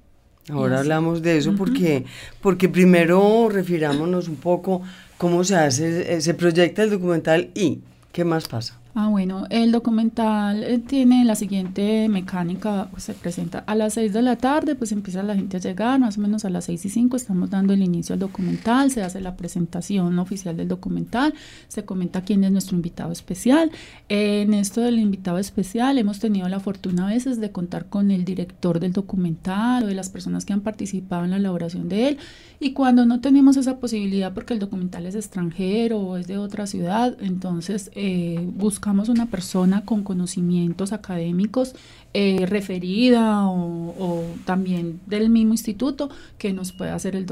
Ahora 0.49 0.79
hablamos 0.79 1.21
de 1.21 1.37
eso 1.37 1.55
porque, 1.55 2.05
porque 2.41 2.69
primero 2.69 3.49
refirámonos 3.49 4.29
un 4.29 4.37
poco 4.37 4.81
cómo 5.17 5.43
se 5.43 5.55
hace, 5.55 6.13
eh, 6.13 6.21
se 6.21 6.33
proyecta 6.33 6.83
el 6.83 6.89
documental 6.89 7.49
y 7.53 7.79
qué 8.13 8.23
más 8.23 8.47
pasa. 8.47 8.76
Ah, 8.99 9.09
bueno, 9.09 9.45
el 9.51 9.71
documental 9.71 10.63
eh, 10.63 10.79
tiene 10.79 11.23
la 11.23 11.35
siguiente 11.35 12.09
mecánica, 12.09 12.87
pues, 12.89 13.03
se 13.03 13.13
presenta 13.13 13.59
a 13.59 13.75
las 13.75 13.93
6 13.93 14.11
de 14.11 14.23
la 14.23 14.37
tarde, 14.37 14.73
pues 14.73 14.91
empieza 14.91 15.21
la 15.21 15.35
gente 15.35 15.57
a 15.57 15.59
llegar, 15.59 15.99
más 15.99 16.17
o 16.17 16.21
menos 16.21 16.45
a 16.45 16.49
las 16.49 16.65
6 16.65 16.83
y 16.83 16.89
5 16.89 17.15
estamos 17.15 17.51
dando 17.51 17.75
el 17.75 17.83
inicio 17.83 18.13
al 18.13 18.19
documental, 18.19 18.89
se 18.89 19.03
hace 19.03 19.21
la 19.21 19.35
presentación 19.35 20.17
oficial 20.17 20.57
del 20.57 20.67
documental, 20.67 21.35
se 21.67 21.85
comenta 21.85 22.21
quién 22.21 22.43
es 22.43 22.51
nuestro 22.51 22.75
invitado 22.75 23.11
especial. 23.11 23.69
en 24.09 24.55
esto 24.55 24.81
del 24.81 24.97
invitado 24.97 25.37
especial 25.37 25.99
hemos 25.99 26.17
tenido 26.17 26.49
la 26.49 26.59
fortuna 26.59 27.05
a 27.05 27.13
veces 27.13 27.39
de 27.39 27.51
contar 27.51 27.89
con 27.89 28.09
el 28.09 28.25
director 28.25 28.79
del 28.79 28.93
documental 28.93 29.83
o 29.83 29.87
de 29.87 29.93
las 29.93 30.09
personas 30.09 30.43
que 30.43 30.53
han 30.53 30.61
participado 30.61 31.23
en 31.23 31.29
la 31.29 31.37
elaboración 31.37 31.87
de 31.87 32.07
él 32.07 32.17
y 32.59 32.73
cuando 32.73 33.05
no 33.05 33.21
tenemos 33.21 33.57
esa 33.57 33.79
posibilidad 33.79 34.33
porque 34.33 34.55
el 34.55 34.59
documental 34.59 35.05
es 35.05 35.13
extranjero 35.13 35.99
o 35.99 36.17
es 36.17 36.25
de 36.25 36.39
otra 36.39 36.65
ciudad, 36.65 37.15
entonces 37.21 37.91
eh, 37.93 38.39
buscamos 38.55 38.86
una 39.09 39.25
persona 39.27 39.83
con 39.85 40.03
conocimientos 40.03 40.93
académicos 40.93 41.73
eh, 42.13 42.45
referida 42.47 43.47
o, 43.47 44.23
también 44.45 44.99
del 45.05 45.29
mismo 45.29 45.53
instituto 45.53 46.09
que 46.37 46.53
nos 46.53 46.71
pueda 46.71 46.95
hacer 46.95 47.15
el, 47.15 47.27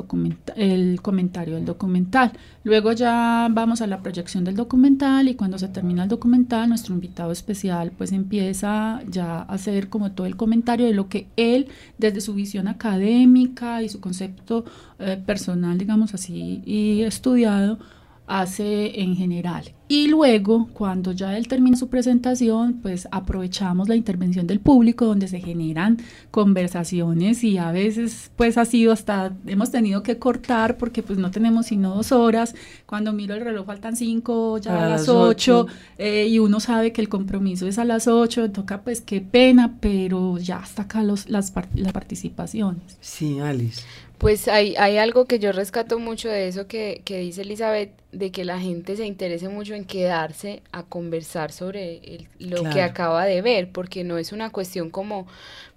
el 0.56 1.02
comentario 1.02 1.56
del 1.56 1.66
documental. 1.66 2.34
Luego 2.64 2.92
ya 2.92 3.48
vamos 3.52 3.82
a 3.82 3.88
la 3.88 4.02
proyección 4.02 4.44
del 4.44 4.56
documental 4.56 5.28
y 5.28 5.36
cuando 5.36 5.58
se 5.58 5.70
termina 5.70 6.04
el 6.04 6.10
documental, 6.10 6.70
nuestro 6.70 6.94
invitado 6.94 7.32
especial 7.32 7.92
pues 7.98 8.12
empieza 8.12 9.02
ya 9.10 9.40
a 9.40 9.42
hacer 9.44 9.90
como 9.90 10.12
todo 10.12 10.28
el 10.28 10.36
comentario 10.36 10.86
de 10.86 10.94
lo 10.94 11.10
que 11.10 11.28
él 11.38 11.68
desde 11.98 12.22
su 12.22 12.34
visión 12.34 12.68
académica 12.68 13.82
y 13.82 13.90
su 13.90 14.00
concepto 14.00 14.66
eh, 15.00 15.22
personal, 15.26 15.78
digamos 15.78 16.14
así, 16.14 16.62
y 16.66 17.02
estudiado, 17.02 17.80
hace 18.28 19.02
en 19.02 19.16
general. 19.16 19.75
Y 19.88 20.08
luego, 20.08 20.68
cuando 20.74 21.12
ya 21.12 21.38
él 21.38 21.48
termina 21.48 21.78
su 21.78 21.90
presentación, 21.90 22.80
pues 22.82 23.08
aprovechamos 23.12 23.88
la 23.88 23.96
intervención 23.96 24.48
del 24.48 24.60
público 24.60 25.06
donde 25.06 25.28
se 25.28 25.40
generan 25.40 25.98
conversaciones 26.32 27.44
y 27.44 27.60
a 27.60 27.72
veces 27.72 28.32
pues 28.36 28.58
ha 28.58 28.66
sido 28.66 28.92
hasta, 28.92 29.34
hemos 29.46 29.70
tenido 29.70 30.02
que 30.02 30.18
cortar 30.18 30.78
porque 30.78 31.04
pues 31.04 31.20
no 31.20 31.30
tenemos 31.30 31.68
sino 31.68 31.96
dos 31.96 32.12
horas. 32.12 32.56
Cuando 32.88 33.14
miro 33.14 33.36
el 33.36 33.42
reloj 33.42 33.68
faltan 33.68 33.96
cinco, 33.96 34.58
ya 34.58 34.86
a, 34.86 34.90
las 34.90 35.08
ocho, 35.08 35.68
eh, 36.00 36.28
y 36.30 36.40
uno 36.40 36.60
sabe 36.60 36.92
que 36.92 37.02
el 37.02 37.10
compromiso 37.10 37.68
es 37.68 37.78
a 37.78 37.86
las 37.86 38.08
ocho, 38.08 38.50
toca 38.52 38.82
pues 38.82 39.02
qué 39.02 39.22
pena, 39.22 39.78
pero 39.80 40.40
ya 40.40 40.58
hasta 40.58 40.84
acá 40.84 41.04
los, 41.04 41.30
las, 41.30 41.54
las 41.76 41.94
participaciones. 41.94 42.98
Sí, 43.02 43.40
Alice. 43.40 43.84
Pues 44.18 44.48
hay, 44.48 44.76
hay 44.78 44.98
algo 44.98 45.26
que 45.26 45.40
yo 45.40 45.52
rescato 45.52 46.00
mucho 46.00 46.30
de 46.30 46.48
eso 46.48 46.68
que, 46.68 47.02
que, 47.04 47.20
dice 47.20 47.42
Elizabeth, 47.42 47.92
de 48.14 48.32
que 48.32 48.46
la 48.46 48.60
gente 48.60 48.96
se 48.96 49.06
interese 49.06 49.50
mucho 49.50 49.75
en 49.76 49.86
quedarse 49.86 50.62
a 50.72 50.84
conversar 50.84 51.52
sobre 51.52 52.28
lo 52.40 52.64
que 52.70 52.82
acaba 52.82 53.26
de 53.26 53.42
ver, 53.42 53.70
porque 53.72 54.04
no 54.04 54.18
es 54.18 54.32
una 54.32 54.50
cuestión 54.50 54.90
como, 54.90 55.28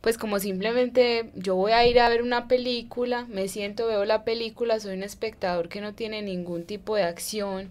pues 0.00 0.16
como 0.16 0.38
simplemente 0.38 1.30
yo 1.34 1.54
voy 1.54 1.72
a 1.72 1.86
ir 1.86 2.00
a 2.00 2.08
ver 2.08 2.22
una 2.22 2.48
película, 2.48 3.26
me 3.28 3.48
siento, 3.48 3.86
veo 3.86 4.04
la 4.04 4.24
película, 4.24 4.80
soy 4.80 4.96
un 4.96 5.02
espectador 5.02 5.68
que 5.68 5.80
no 5.80 5.94
tiene 5.94 6.22
ningún 6.22 6.64
tipo 6.64 6.96
de 6.96 7.02
acción 7.02 7.70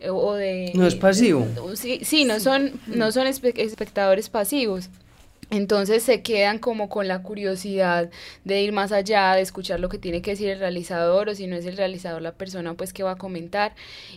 eh, 0.00 0.10
o 0.10 0.34
de... 0.34 0.72
No 0.74 0.86
es 0.86 0.96
pasivo. 0.96 1.46
sí, 1.74 2.00
sí, 2.02 2.24
no 2.24 2.40
son, 2.40 2.72
no 2.86 3.12
son 3.12 3.26
espectadores 3.26 4.28
pasivos. 4.28 4.90
Entonces 5.50 6.02
se 6.02 6.22
quedan 6.22 6.58
como 6.58 6.88
con 6.88 7.06
la 7.06 7.22
curiosidad 7.22 8.10
de 8.44 8.62
ir 8.62 8.72
más 8.72 8.90
allá, 8.90 9.34
de 9.34 9.42
escuchar 9.42 9.78
lo 9.78 9.88
que 9.88 9.98
tiene 9.98 10.20
que 10.20 10.32
decir 10.32 10.48
el 10.48 10.58
realizador 10.58 11.28
o 11.28 11.34
si 11.34 11.46
no 11.46 11.54
es 11.54 11.66
el 11.66 11.76
realizador 11.76 12.20
la 12.20 12.32
persona 12.32 12.74
pues 12.74 12.92
que 12.92 13.04
va 13.04 13.12
a 13.12 13.16
comentar 13.16 13.74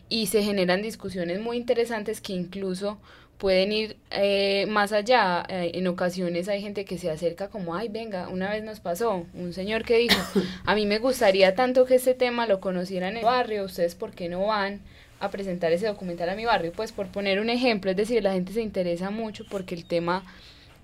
y 0.09 0.27
se 0.27 0.41
generan 0.41 0.81
discusiones 0.81 1.39
muy 1.39 1.57
interesantes 1.57 2.19
que 2.19 2.33
incluso 2.33 2.97
pueden 3.37 3.71
ir 3.71 3.97
eh, 4.11 4.65
más 4.69 4.91
allá. 4.91 5.45
Eh, 5.49 5.71
en 5.75 5.87
ocasiones 5.87 6.47
hay 6.49 6.61
gente 6.61 6.83
que 6.83 6.97
se 6.97 7.09
acerca 7.09 7.49
como, 7.49 7.75
ay, 7.75 7.87
venga, 7.89 8.27
una 8.27 8.49
vez 8.49 8.63
nos 8.63 8.79
pasó 8.79 9.25
un 9.33 9.53
señor 9.53 9.83
que 9.83 9.97
dijo, 9.97 10.19
a 10.65 10.75
mí 10.75 10.85
me 10.85 10.99
gustaría 10.99 11.55
tanto 11.55 11.85
que 11.85 11.95
este 11.95 12.13
tema 12.13 12.47
lo 12.47 12.59
conocieran 12.59 13.11
en 13.11 13.17
el 13.17 13.25
barrio, 13.25 13.63
ustedes 13.63 13.95
por 13.95 14.11
qué 14.11 14.29
no 14.29 14.47
van 14.47 14.81
a 15.19 15.31
presentar 15.31 15.71
ese 15.71 15.87
documental 15.87 16.29
a 16.29 16.35
mi 16.35 16.45
barrio. 16.45 16.71
Pues 16.73 16.91
por 16.91 17.07
poner 17.07 17.39
un 17.39 17.49
ejemplo, 17.49 17.91
es 17.91 17.97
decir, 17.97 18.23
la 18.23 18.33
gente 18.33 18.53
se 18.53 18.61
interesa 18.61 19.09
mucho 19.09 19.45
porque 19.49 19.73
el 19.73 19.85
tema 19.85 20.23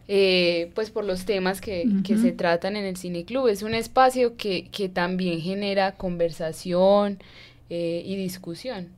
eh, 0.07 0.71
pues 0.75 0.91
por 0.91 1.03
los 1.03 1.25
temas 1.25 1.62
que, 1.62 1.88
que, 2.03 2.17
se 2.17 2.31
tratan 2.31 2.75
en 2.75 2.85
el 2.85 2.95
Cine 2.95 3.25
Club. 3.25 3.47
Es 3.47 3.63
un 3.63 3.74
espacio 3.74 4.35
que, 4.38 4.67
que 4.71 4.88
también 4.89 5.41
genera 5.41 5.93
conversación 5.93 7.19
eh, 7.69 8.03
y 8.05 8.15
discusión. 8.15 8.89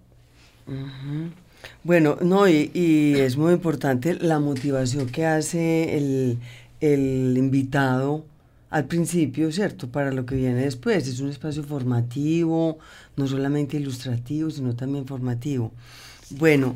Bueno, 1.83 2.17
no, 2.21 2.47
y, 2.47 2.71
y, 2.73 3.15
es 3.19 3.37
muy 3.37 3.53
importante 3.53 4.15
la 4.15 4.39
motivación 4.39 5.07
que 5.07 5.25
hace 5.25 5.95
el, 5.97 6.37
el 6.81 7.35
invitado 7.37 8.25
al 8.69 8.85
principio, 8.85 9.51
¿cierto? 9.51 9.87
Para 9.87 10.11
lo 10.11 10.25
que 10.25 10.35
viene 10.35 10.61
después. 10.61 11.07
Es 11.07 11.21
un 11.21 11.29
espacio 11.29 11.63
formativo, 11.63 12.79
no 13.15 13.27
solamente 13.27 13.77
ilustrativo, 13.77 14.49
sino 14.49 14.75
también 14.75 15.05
formativo. 15.05 15.71
Bueno, 16.31 16.75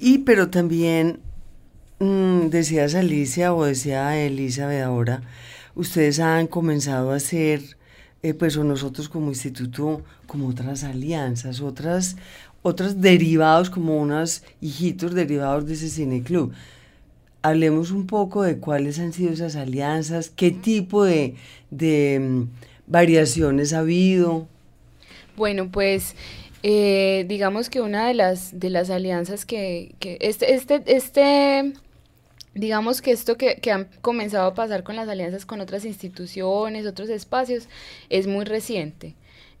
y 0.00 0.18
pero 0.18 0.50
también 0.50 1.18
Mm, 1.98 2.48
decías 2.50 2.94
Alicia 2.94 3.54
o 3.54 3.64
decía 3.64 4.22
Elizabeth 4.22 4.82
ahora, 4.82 5.22
ustedes 5.74 6.20
han 6.20 6.46
comenzado 6.46 7.10
a 7.10 7.16
hacer, 7.16 7.62
eh, 8.22 8.34
pues 8.34 8.56
o 8.58 8.64
nosotros 8.64 9.08
como 9.08 9.28
instituto, 9.28 10.02
como 10.26 10.48
otras 10.48 10.84
alianzas, 10.84 11.60
otras, 11.62 12.16
otros 12.62 13.00
derivados, 13.00 13.70
como 13.70 13.96
unos 13.96 14.42
hijitos 14.60 15.14
derivados 15.14 15.66
de 15.66 15.74
ese 15.74 15.88
cine 15.88 16.22
club. 16.22 16.52
Hablemos 17.40 17.90
un 17.92 18.06
poco 18.06 18.42
de 18.42 18.58
cuáles 18.58 18.98
han 18.98 19.12
sido 19.14 19.32
esas 19.32 19.56
alianzas, 19.56 20.28
qué 20.28 20.50
tipo 20.50 21.04
de, 21.04 21.36
de 21.70 22.18
mm, 22.20 22.42
variaciones 22.88 23.72
ha 23.72 23.78
habido. 23.78 24.48
Bueno, 25.36 25.70
pues 25.70 26.14
eh, 26.62 27.24
digamos 27.28 27.70
que 27.70 27.80
una 27.80 28.06
de 28.08 28.14
las 28.14 28.58
de 28.58 28.70
las 28.70 28.90
alianzas 28.90 29.46
que, 29.46 29.94
que 29.98 30.18
este, 30.20 30.54
este, 30.54 30.82
este 30.86 31.72
digamos 32.56 33.02
que 33.02 33.12
esto 33.12 33.36
que, 33.36 33.56
que, 33.56 33.70
han 33.70 33.88
comenzado 34.00 34.48
a 34.48 34.54
pasar 34.54 34.82
con 34.82 34.96
las 34.96 35.08
alianzas 35.08 35.46
con 35.46 35.60
otras 35.60 35.84
instituciones, 35.84 36.86
otros 36.86 37.08
espacios, 37.10 37.68
es 38.10 38.26
muy 38.26 38.44
reciente. 38.44 39.14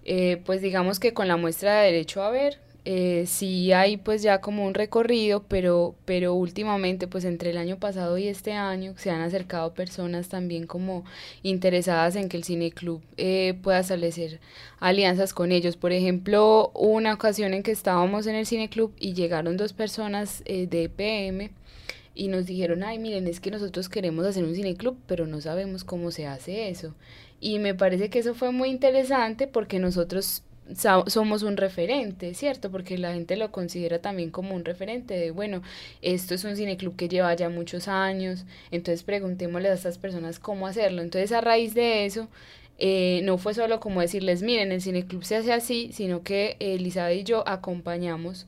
Eh, 0.04 0.42
pues 0.44 0.60
digamos 0.62 1.00
que 1.00 1.12
con 1.14 1.28
la 1.28 1.36
muestra 1.36 1.80
de 1.80 1.86
derecho 1.86 2.22
a 2.22 2.30
ver, 2.30 2.58
eh, 2.88 3.24
sí 3.26 3.72
hay 3.72 3.96
pues 3.96 4.22
ya 4.22 4.40
como 4.40 4.64
un 4.64 4.72
recorrido, 4.72 5.42
pero, 5.48 5.96
pero 6.04 6.34
últimamente 6.34 7.08
pues 7.08 7.24
entre 7.24 7.50
el 7.50 7.58
año 7.58 7.78
pasado 7.80 8.16
y 8.16 8.28
este 8.28 8.52
año 8.52 8.94
se 8.96 9.10
han 9.10 9.22
acercado 9.22 9.74
personas 9.74 10.28
también 10.28 10.68
como 10.68 11.04
interesadas 11.42 12.14
en 12.14 12.28
que 12.28 12.36
el 12.36 12.44
Cine 12.44 12.70
Club 12.70 13.02
eh, 13.16 13.58
pueda 13.60 13.80
establecer 13.80 14.38
alianzas 14.78 15.34
con 15.34 15.50
ellos. 15.50 15.76
Por 15.76 15.90
ejemplo, 15.90 16.70
una 16.74 17.12
ocasión 17.12 17.54
en 17.54 17.64
que 17.64 17.72
estábamos 17.72 18.28
en 18.28 18.36
el 18.36 18.46
Cine 18.46 18.68
Club 18.68 18.92
y 19.00 19.14
llegaron 19.14 19.56
dos 19.56 19.72
personas 19.72 20.42
eh, 20.44 20.68
de 20.68 20.84
EPM, 20.84 21.50
y 22.16 22.28
nos 22.28 22.46
dijeron, 22.46 22.82
ay, 22.82 22.98
miren, 22.98 23.28
es 23.28 23.40
que 23.40 23.50
nosotros 23.50 23.88
queremos 23.88 24.26
hacer 24.26 24.42
un 24.42 24.54
cineclub, 24.54 24.96
pero 25.06 25.26
no 25.26 25.40
sabemos 25.40 25.84
cómo 25.84 26.10
se 26.10 26.26
hace 26.26 26.68
eso. 26.68 26.94
Y 27.40 27.58
me 27.58 27.74
parece 27.74 28.08
que 28.08 28.18
eso 28.18 28.34
fue 28.34 28.50
muy 28.50 28.70
interesante 28.70 29.46
porque 29.46 29.78
nosotros 29.78 30.42
somos 31.06 31.42
un 31.42 31.56
referente, 31.56 32.34
¿cierto? 32.34 32.70
Porque 32.70 32.98
la 32.98 33.12
gente 33.14 33.36
lo 33.36 33.52
considera 33.52 34.00
también 34.00 34.30
como 34.30 34.54
un 34.54 34.64
referente 34.64 35.14
de, 35.14 35.30
bueno, 35.30 35.62
esto 36.02 36.34
es 36.34 36.42
un 36.44 36.56
cineclub 36.56 36.96
que 36.96 37.08
lleva 37.08 37.34
ya 37.34 37.48
muchos 37.48 37.86
años, 37.86 38.44
entonces 38.70 39.04
preguntémosle 39.04 39.68
a 39.68 39.74
estas 39.74 39.98
personas 39.98 40.38
cómo 40.40 40.66
hacerlo. 40.66 41.02
Entonces 41.02 41.30
a 41.32 41.40
raíz 41.40 41.74
de 41.74 42.06
eso, 42.06 42.28
eh, 42.78 43.20
no 43.24 43.38
fue 43.38 43.54
solo 43.54 43.78
como 43.78 44.00
decirles, 44.00 44.42
miren, 44.42 44.72
el 44.72 44.82
cineclub 44.82 45.22
se 45.24 45.36
hace 45.36 45.52
así, 45.52 45.90
sino 45.92 46.22
que 46.22 46.56
Elizabeth 46.58 47.20
y 47.20 47.24
yo 47.24 47.46
acompañamos 47.46 48.46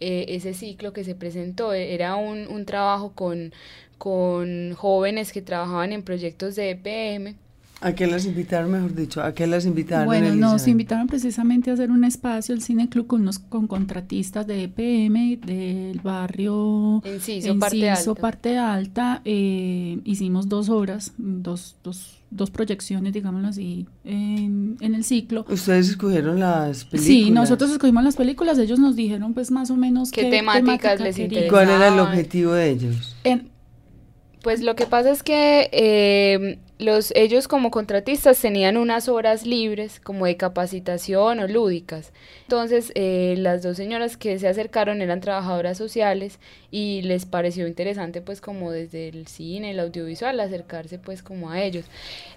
eh, 0.00 0.26
ese 0.28 0.54
ciclo 0.54 0.92
que 0.92 1.04
se 1.04 1.14
presentó. 1.14 1.72
E, 1.74 1.94
era 1.94 2.16
un, 2.16 2.46
un 2.48 2.66
trabajo 2.66 3.12
con, 3.14 3.52
con 3.98 4.74
jóvenes 4.74 5.32
que 5.32 5.42
trabajaban 5.42 5.92
en 5.92 6.02
proyectos 6.02 6.56
de 6.56 6.70
EPM. 6.70 7.36
¿A 7.84 7.94
qué 7.94 8.06
las 8.06 8.24
invitaron, 8.24 8.72
mejor 8.72 8.94
dicho? 8.94 9.22
¿A 9.22 9.34
qué 9.34 9.46
las 9.46 9.66
invitaron? 9.66 10.06
Bueno, 10.06 10.34
nos 10.34 10.66
invitaron 10.66 11.06
precisamente 11.06 11.70
a 11.70 11.74
hacer 11.74 11.90
un 11.90 12.04
espacio, 12.04 12.54
el 12.54 12.62
Cine 12.62 12.88
Club, 12.88 13.06
con, 13.06 13.20
unos, 13.20 13.38
con 13.38 13.66
contratistas 13.66 14.46
de 14.46 14.64
EPM 14.64 15.38
del 15.44 16.00
barrio 16.02 17.02
Enciso, 17.04 17.58
parte 17.58 17.90
alta. 17.90 18.14
Parte 18.14 18.56
alta. 18.56 19.20
Eh, 19.26 20.00
hicimos 20.04 20.48
dos 20.48 20.70
horas, 20.70 21.12
dos, 21.18 21.76
dos 21.84 22.20
dos 22.30 22.50
proyecciones, 22.50 23.12
digámoslo 23.12 23.48
así, 23.48 23.86
en, 24.02 24.76
en, 24.80 24.94
el 24.94 25.04
ciclo. 25.04 25.44
¿Ustedes 25.48 25.90
escogieron 25.90 26.40
las 26.40 26.84
películas? 26.84 27.06
Sí, 27.06 27.30
nosotros 27.30 27.70
escogimos 27.70 28.02
las 28.02 28.16
películas, 28.16 28.58
ellos 28.58 28.80
nos 28.80 28.96
dijeron 28.96 29.34
pues 29.34 29.52
más 29.52 29.70
o 29.70 29.76
menos 29.76 30.10
qué, 30.10 30.30
temáticas 30.30 31.00
les 31.00 31.18
interesaban. 31.18 31.46
¿Y 31.46 31.50
cuál 31.50 31.70
era 31.70 31.88
el 31.94 32.00
objetivo 32.00 32.52
de 32.54 32.70
ellos? 32.70 33.16
pues 34.42 34.60
lo 34.60 34.76
que 34.76 34.84
pasa 34.84 35.10
es 35.10 35.22
que 35.22 35.70
eh, 35.72 36.58
los, 36.78 37.12
ellos 37.14 37.46
como 37.46 37.70
contratistas 37.70 38.40
tenían 38.40 38.76
unas 38.76 39.08
horas 39.08 39.46
libres 39.46 40.00
como 40.00 40.26
de 40.26 40.36
capacitación 40.36 41.38
o 41.38 41.46
lúdicas. 41.46 42.12
Entonces 42.42 42.90
eh, 42.96 43.36
las 43.38 43.62
dos 43.62 43.76
señoras 43.76 44.16
que 44.16 44.38
se 44.38 44.48
acercaron 44.48 45.00
eran 45.00 45.20
trabajadoras 45.20 45.78
sociales 45.78 46.40
y 46.70 47.02
les 47.02 47.26
pareció 47.26 47.68
interesante 47.68 48.20
pues 48.20 48.40
como 48.40 48.72
desde 48.72 49.08
el 49.08 49.28
cine, 49.28 49.70
el 49.70 49.80
audiovisual, 49.80 50.40
acercarse 50.40 50.98
pues 50.98 51.22
como 51.22 51.50
a 51.50 51.62
ellos. 51.62 51.84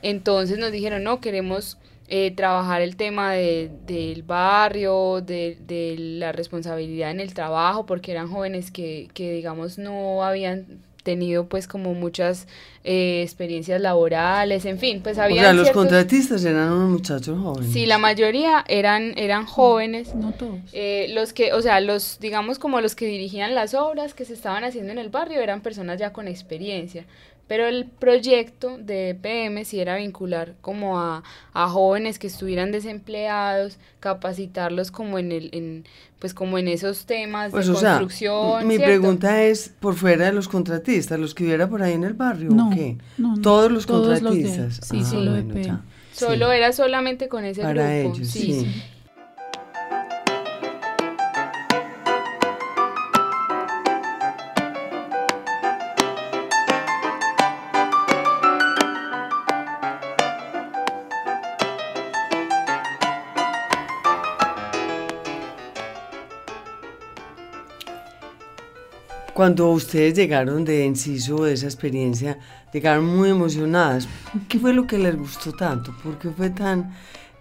Entonces 0.04 0.60
nos 0.60 0.72
dijeron, 0.72 1.04
no, 1.04 1.20
queremos 1.20 1.78
eh, 2.08 2.32
trabajar 2.32 2.82
el 2.82 2.96
tema 2.96 3.34
de, 3.34 3.72
del 3.86 4.24
barrio, 4.24 5.22
de, 5.22 5.58
de, 5.68 5.96
la 5.98 6.32
responsabilidad 6.32 7.12
en 7.12 7.20
el 7.20 7.34
trabajo, 7.34 7.86
porque 7.86 8.12
eran 8.12 8.30
jóvenes 8.30 8.72
que, 8.72 9.10
que 9.14 9.34
digamos 9.34 9.78
no 9.78 10.24
habían 10.24 10.86
tenido 11.08 11.48
pues 11.48 11.70
como 11.70 11.94
muchas 11.94 12.48
eh, 12.84 13.22
experiencias 13.24 13.80
laborales, 13.80 14.66
en 14.66 14.78
fin, 14.78 15.00
pues 15.02 15.18
había... 15.18 15.40
O 15.42 15.44
sea, 15.46 15.54
los 15.54 15.72
contratistas 15.72 16.44
eran 16.44 16.70
unos 16.70 16.90
muchachos 16.90 17.40
jóvenes. 17.42 17.72
Sí, 17.72 17.86
la 17.86 17.98
mayoría 17.98 18.66
eran, 18.68 19.14
eran 19.18 19.46
jóvenes. 19.46 20.14
No 20.14 20.34
todos. 20.34 20.60
Eh, 20.74 21.08
los 21.14 21.32
que, 21.32 21.54
o 21.54 21.62
sea, 21.62 21.80
los, 21.80 22.20
digamos 22.20 22.60
como 22.60 22.82
los 22.82 22.94
que 22.94 23.06
dirigían 23.06 23.56
las 23.56 23.74
obras 23.74 24.14
que 24.14 24.26
se 24.26 24.34
estaban 24.34 24.66
haciendo 24.66 24.92
en 24.92 24.98
el 24.98 25.08
barrio 25.08 25.40
eran 25.40 25.62
personas 25.62 25.98
ya 25.98 26.12
con 26.12 26.28
experiencia. 26.28 27.06
Pero 27.48 27.66
el 27.66 27.86
proyecto 27.86 28.78
de 28.78 29.12
EPM 29.12 29.64
sí 29.64 29.80
era 29.80 29.96
vincular 29.96 30.56
como 30.62 31.00
a, 31.00 31.24
a, 31.54 31.70
jóvenes 31.70 32.20
que 32.20 32.28
estuvieran 32.28 32.72
desempleados, 32.74 33.78
capacitarlos 34.02 34.92
como 34.92 35.18
en 35.18 35.32
el, 35.32 35.50
en, 35.54 35.86
pues 36.20 36.34
como 36.34 36.58
en 36.58 36.68
esos 36.68 37.06
temas 37.06 37.52
pues, 37.52 37.68
de 37.68 37.72
o 37.74 37.76
sea, 37.76 37.90
construcción. 38.00 38.68
Mi 38.68 38.76
¿cierto? 38.76 38.86
pregunta 38.86 39.44
es 39.44 39.72
por 39.80 39.96
fuera 39.96 40.26
de 40.26 40.34
los 40.34 40.48
contratistas, 40.50 41.18
los 41.20 41.34
que 41.34 41.46
hubiera 41.46 41.70
por 41.70 41.82
ahí 41.84 41.94
en 41.94 42.04
el 42.04 42.14
barrio, 42.14 42.50
No, 42.52 42.68
¿o 42.68 42.72
qué? 42.76 42.98
no, 43.18 43.36
no, 43.38 43.42
Todos 43.42 43.72
los 43.72 43.86
todos 43.86 44.22
los 44.22 44.34
de- 44.36 44.42
contratistas. 44.44 44.88
sí, 44.88 45.00
Ah, 45.02 45.06
solo 45.10 45.32
bueno, 45.32 45.52
EPM. 45.54 45.64
ya. 45.64 45.82
Solo 46.14 46.50
Sí. 46.50 46.58
era 46.58 46.74
solamente 46.74 47.28
con 47.30 47.46
ese 47.46 47.62
Para 47.62 48.00
grupo. 48.00 48.16
ellos, 48.16 48.28
sí. 48.28 48.60
sí. 48.62 48.84
Cuando 69.38 69.70
ustedes 69.70 70.16
llegaron 70.16 70.66
de 70.66 70.88
Enciso, 70.88 71.44
de 71.44 71.54
esa 71.54 71.68
experiencia, 71.68 72.40
llegaron 72.74 73.06
muy 73.06 73.30
emocionadas. 73.30 74.08
¿Qué 74.50 74.58
fue 74.58 74.74
lo 74.74 74.88
que 74.88 74.98
les 74.98 75.16
gustó 75.16 75.52
tanto? 75.52 75.96
¿Por 76.04 76.18
qué 76.18 76.32
fue 76.32 76.50
tan, 76.50 76.92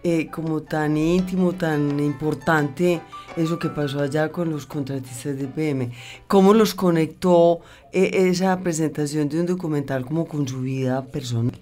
eh, 0.04 0.26
como 0.30 0.60
tan 0.60 0.98
íntimo, 0.98 1.54
tan 1.54 1.98
importante 1.98 3.00
eso 3.34 3.58
que 3.58 3.70
pasó 3.70 4.00
allá 4.00 4.30
con 4.30 4.50
los 4.50 4.66
contratistas 4.66 5.38
de 5.38 5.46
PM? 5.48 5.90
¿Cómo 6.26 6.52
los 6.52 6.74
conectó 6.74 7.60
eh, 7.94 8.10
esa 8.12 8.60
presentación 8.60 9.30
de 9.30 9.40
un 9.40 9.46
documental 9.46 10.04
como 10.04 10.26
con 10.26 10.46
su 10.46 10.60
vida 10.60 11.02
personal? 11.02 11.58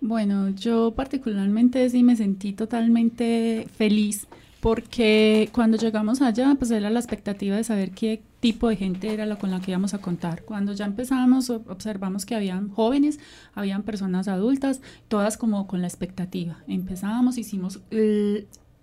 Bueno, 0.00 0.48
yo 0.48 0.94
particularmente 0.96 1.90
sí 1.90 2.02
me 2.02 2.16
sentí 2.16 2.54
totalmente 2.54 3.68
feliz 3.76 4.26
porque 4.64 5.50
cuando 5.52 5.76
llegamos 5.76 6.22
allá, 6.22 6.54
pues 6.58 6.70
era 6.70 6.88
la 6.88 6.98
expectativa 6.98 7.54
de 7.54 7.64
saber 7.64 7.90
qué 7.90 8.22
tipo 8.44 8.68
de 8.68 8.76
gente 8.76 9.10
era 9.10 9.24
la 9.24 9.36
con 9.36 9.50
la 9.50 9.62
que 9.62 9.70
íbamos 9.70 9.94
a 9.94 10.02
contar. 10.02 10.42
Cuando 10.42 10.74
ya 10.74 10.84
empezamos, 10.84 11.48
observamos 11.48 12.26
que 12.26 12.34
habían 12.34 12.68
jóvenes, 12.68 13.18
habían 13.54 13.84
personas 13.84 14.28
adultas, 14.28 14.82
todas 15.08 15.38
como 15.38 15.66
con 15.66 15.80
la 15.80 15.86
expectativa. 15.86 16.58
Empezamos, 16.68 17.38
hicimos, 17.38 17.80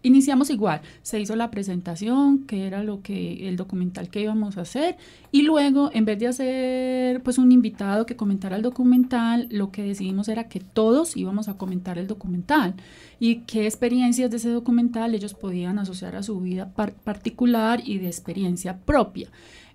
iniciamos 0.04 0.50
igual, 0.50 0.82
se 1.02 1.20
hizo 1.20 1.36
la 1.36 1.52
presentación, 1.52 2.46
que 2.46 2.66
era 2.68 2.84
lo 2.84 3.02
que 3.02 3.48
el 3.48 3.56
documental 3.56 4.10
que 4.10 4.22
íbamos 4.22 4.58
a 4.58 4.62
hacer, 4.62 4.98
y 5.32 5.44
luego, 5.44 5.90
en 5.94 6.06
vez 6.06 6.20
de 6.20 6.28
hacer 6.28 7.24
pues 7.24 7.38
un 7.38 7.52
invitado 7.52 8.06
que 8.06 8.16
comentara 8.16 8.56
el 8.56 8.62
documental, 8.62 9.48
lo 9.52 9.72
que 9.72 9.84
decidimos 9.84 10.28
era 10.28 10.48
que 10.48 10.60
todos 10.60 11.16
íbamos 11.16 11.48
a 11.48 11.58
comentar 11.58 11.98
el 11.98 12.08
documental 12.08 12.74
y 13.20 13.42
qué 13.48 13.66
experiencias 13.66 14.32
de 14.32 14.38
ese 14.38 14.50
documental 14.50 15.14
ellos 15.14 15.34
podían 15.34 15.80
asociar 15.80 16.16
a 16.16 16.24
su 16.24 16.40
vida 16.42 16.74
par- 16.74 16.94
particular 16.94 17.82
y 17.86 17.98
de 18.00 18.08
experiencia 18.08 18.78
propia. 18.78 19.30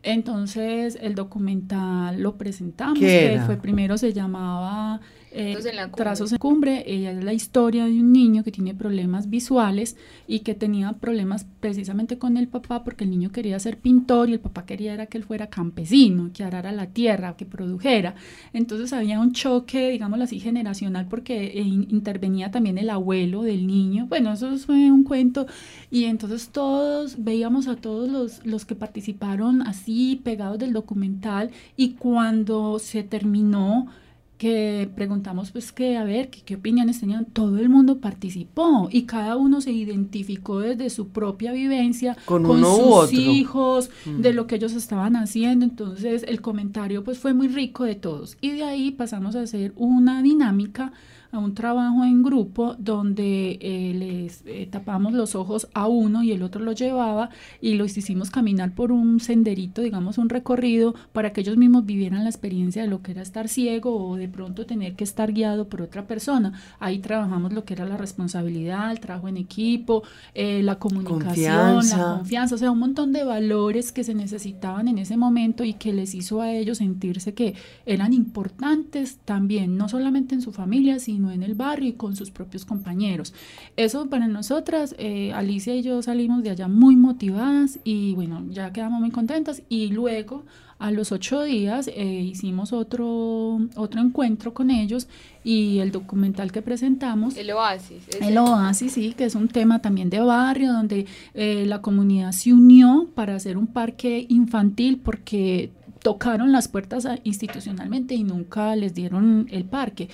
Entonces 0.07 0.97
el 1.03 1.16
documental 1.16 2.23
lo 2.23 2.37
presentamos, 2.38 3.01
¿Qué 3.01 3.33
que 3.35 3.42
fue 3.45 3.57
primero 3.57 3.99
se 3.99 4.12
llamaba 4.12 5.01
eh, 5.33 5.53
Trazos 5.53 5.66
en 5.66 5.77
la 5.77 5.83
cumbre. 5.83 5.97
Trazos 6.05 6.33
en 6.33 6.38
cumbre. 6.38 6.85
Ella 6.87 7.11
es 7.11 7.25
la 7.25 7.33
historia 7.35 7.85
de 7.87 7.90
un 8.01 8.12
niño 8.12 8.45
que 8.45 8.53
tiene 8.53 8.73
problemas 8.73 9.29
visuales 9.29 9.97
y 10.29 10.38
que 10.40 10.55
tenía 10.55 10.92
problemas 10.95 11.45
precisamente 11.61 12.19
con 12.19 12.37
el 12.37 12.47
papá 12.47 12.85
porque 12.85 13.03
el 13.05 13.11
niño 13.11 13.33
quería 13.33 13.59
ser 13.59 13.79
pintor 13.79 14.31
y 14.31 14.35
el 14.35 14.40
papá 14.40 14.64
quería 14.64 14.95
era 14.95 15.07
que 15.07 15.19
él 15.19 15.25
fuera 15.25 15.49
campesino, 15.49 16.31
que 16.33 16.45
arara 16.45 16.71
la 16.73 16.87
tierra, 16.87 17.37
que 17.37 17.45
produjera. 17.45 18.14
Entonces 18.53 18.92
había 18.92 19.19
un 19.21 19.33
choque, 19.33 19.90
digámoslo 19.90 20.25
así, 20.25 20.38
generacional 20.38 21.07
porque 21.09 21.47
eh, 21.49 21.61
in- 21.62 21.88
intervenía 21.90 22.53
también 22.53 22.79
el 22.79 22.88
abuelo 22.90 23.42
del 23.42 23.66
niño. 23.66 24.07
Bueno, 24.09 24.33
eso 24.33 24.57
fue 24.59 24.90
un 24.90 25.03
cuento 25.03 25.47
y 25.90 26.05
entonces 26.05 26.49
todos 26.51 27.16
veíamos 27.23 27.66
a 27.69 27.77
todos 27.77 28.09
los, 28.09 28.47
los 28.47 28.64
que 28.64 28.77
participaron 28.77 29.62
así 29.62 29.96
pegados 30.23 30.59
del 30.59 30.73
documental 30.73 31.51
y 31.77 31.95
cuando 31.95 32.79
se 32.79 33.03
terminó 33.03 33.89
que 34.38 34.88
preguntamos 34.94 35.51
pues 35.51 35.72
que 35.72 35.96
a 35.96 36.05
ver 36.05 36.29
qué, 36.31 36.42
qué 36.44 36.57
opiniones 36.57 37.01
tenían, 37.01 37.25
todo 37.25 37.59
el 37.59 37.68
mundo 37.68 37.99
participó 38.01 38.88
y 38.92 39.03
cada 39.03 39.37
uno 39.37 39.61
se 39.61 39.72
identificó 39.72 40.61
desde 40.61 40.90
su 40.90 41.09
propia 41.09 41.53
vivencia 41.53 42.16
Con 42.27 42.44
uno 42.46 42.75
u 42.75 42.77
sus 42.77 42.87
otro. 42.87 43.18
hijos, 43.20 43.90
Mm. 44.05 44.20
de 44.20 44.33
lo 44.33 44.46
que 44.46 44.57
ellos 44.57 44.72
estaban 44.75 45.16
haciendo, 45.16 45.64
entonces 45.64 46.25
el 46.29 46.40
comentario 46.40 47.03
pues 47.03 47.18
fue 47.18 47.33
muy 47.35 47.49
rico 47.49 47.85
de 47.85 47.94
todos 47.94 48.37
y 48.40 48.51
de 48.51 48.64
ahí 48.64 48.90
pasamos 48.90 49.37
a 49.37 49.42
hacer 49.42 49.72
una 49.77 50.22
dinámica 50.22 50.92
a 51.33 51.38
un 51.38 51.55
trabajo 51.55 52.05
en 52.05 52.22
grupo 52.22 52.77
donde 52.79 53.59
eh, 53.61 53.92
les 53.94 54.42
eh, 54.46 54.68
tapamos 54.70 55.12
los 55.12 55.35
ojos 55.35 55.68
a 55.75 55.87
uno 55.88 56.22
y 56.22 56.31
el 56.33 56.42
otro 56.42 56.62
lo 56.64 56.72
llevaba 56.72 57.31
y 57.61 57.75
los 57.75 57.99
hicimos 57.99 58.31
caminar 58.31 58.75
por 58.75 58.92
un 58.92 59.18
senderito, 59.20 59.83
digamos 59.83 60.18
un 60.18 60.29
recorrido, 60.29 60.94
para 61.12 61.33
que 61.33 61.40
ellos 61.42 61.57
mismos 61.57 61.85
vivieran 61.85 62.22
la 62.22 62.31
experiencia 62.31 62.83
de 62.83 62.88
lo 62.88 63.03
que 63.03 63.11
era 63.11 63.22
estar 63.22 63.49
ciego 63.49 63.96
o 64.09 64.16
de 64.16 64.26
pronto 64.29 64.67
tener 64.67 64.95
que 64.95 65.05
estar 65.05 65.33
guiado 65.33 65.69
por 65.69 65.83
otra 65.83 66.07
persona. 66.07 66.53
Ahí 66.79 66.99
trabajamos 66.99 67.53
lo 67.53 67.65
que 67.65 67.75
era 67.75 67.85
la 67.85 67.97
responsabilidad, 67.97 68.91
el 68.91 69.01
trabajo 69.01 69.29
en 69.29 69.37
equipo, 69.37 70.03
eh, 70.35 70.62
la 70.62 70.79
comunicación, 70.79 71.27
Confianza. 71.27 71.97
la 71.97 72.17
confianza, 72.19 72.55
o 72.55 72.59
sea, 72.59 72.71
un 72.71 72.79
montón 72.79 73.12
de 73.12 73.25
valores 73.25 73.93
que 73.93 74.05
se 74.05 74.15
necesitaban 74.15 74.89
en 74.89 74.99
ese 74.99 75.17
momento 75.17 75.65
y 75.65 75.75
que 75.75 75.93
les 75.93 76.15
hizo 76.15 76.41
a 76.41 76.51
ellos 76.53 76.79
sentirse 76.79 77.35
que 77.35 77.55
eran 77.85 78.12
importantes 78.12 79.19
también, 79.25 79.77
no 79.77 79.89
solamente 79.89 80.35
en 80.35 80.43
su 80.43 80.53
familia, 80.53 80.99
sino 80.99 81.31
en 81.31 81.43
el 81.43 81.55
barrio 81.55 81.89
y 81.89 81.93
con 81.93 82.17
sus 82.17 82.31
propios 82.31 82.65
compañeros. 82.65 83.35
Eso 83.77 84.09
para 84.09 84.29
nosotras, 84.29 84.95
eh, 84.99 85.33
Alicia 85.33 85.75
y 85.75 85.83
yo 85.83 86.03
salimos 86.03 86.43
de 86.43 86.51
allá 86.51 86.69
muy 86.69 86.97
motivadas 86.97 87.79
y 87.85 88.15
bueno, 88.15 88.45
ya 88.51 88.73
quedamos 88.73 89.01
muy 89.01 89.11
contentas 89.11 89.62
y 89.69 89.89
luego 89.89 90.45
a 90.79 90.91
los 90.91 91.11
ocho 91.11 91.43
días 91.43 91.89
eh, 91.89 92.05
hicimos 92.05 92.73
otro, 92.73 93.61
otro 93.77 94.01
encuentro 94.01 94.53
con 94.53 94.71
ellos 94.71 95.09
y 95.43 95.79
el 95.79 95.91
documental 95.91 96.53
que 96.53 96.61
presentamos 96.61 97.37
El 97.37 97.51
oasis. 97.53 98.03
el 98.21 98.37
oasis, 98.37 98.93
sí, 98.93 99.15
que 99.17 99.25
es 99.25 99.35
un 99.35 99.49
tema 99.49 99.81
también 99.81 100.11
de 100.11 100.21
barrio, 100.21 100.73
donde 100.73 101.07
eh, 101.35 101.65
la 101.67 101.81
comunidad 101.81 102.33
se 102.33 102.53
unió 102.53 103.09
para 103.15 103.37
hacer 103.37 103.57
un 103.57 103.69
parque 103.69 104.27
infantil 104.29 105.01
porque 105.03 105.71
tocaron 106.03 106.53
las 106.53 106.69
puertas 106.69 107.09
institucionalmente 107.25 108.15
y 108.15 108.23
nunca 108.23 108.77
les 108.77 108.95
dieron 108.95 109.49
el 109.51 109.65
parque. 109.65 110.09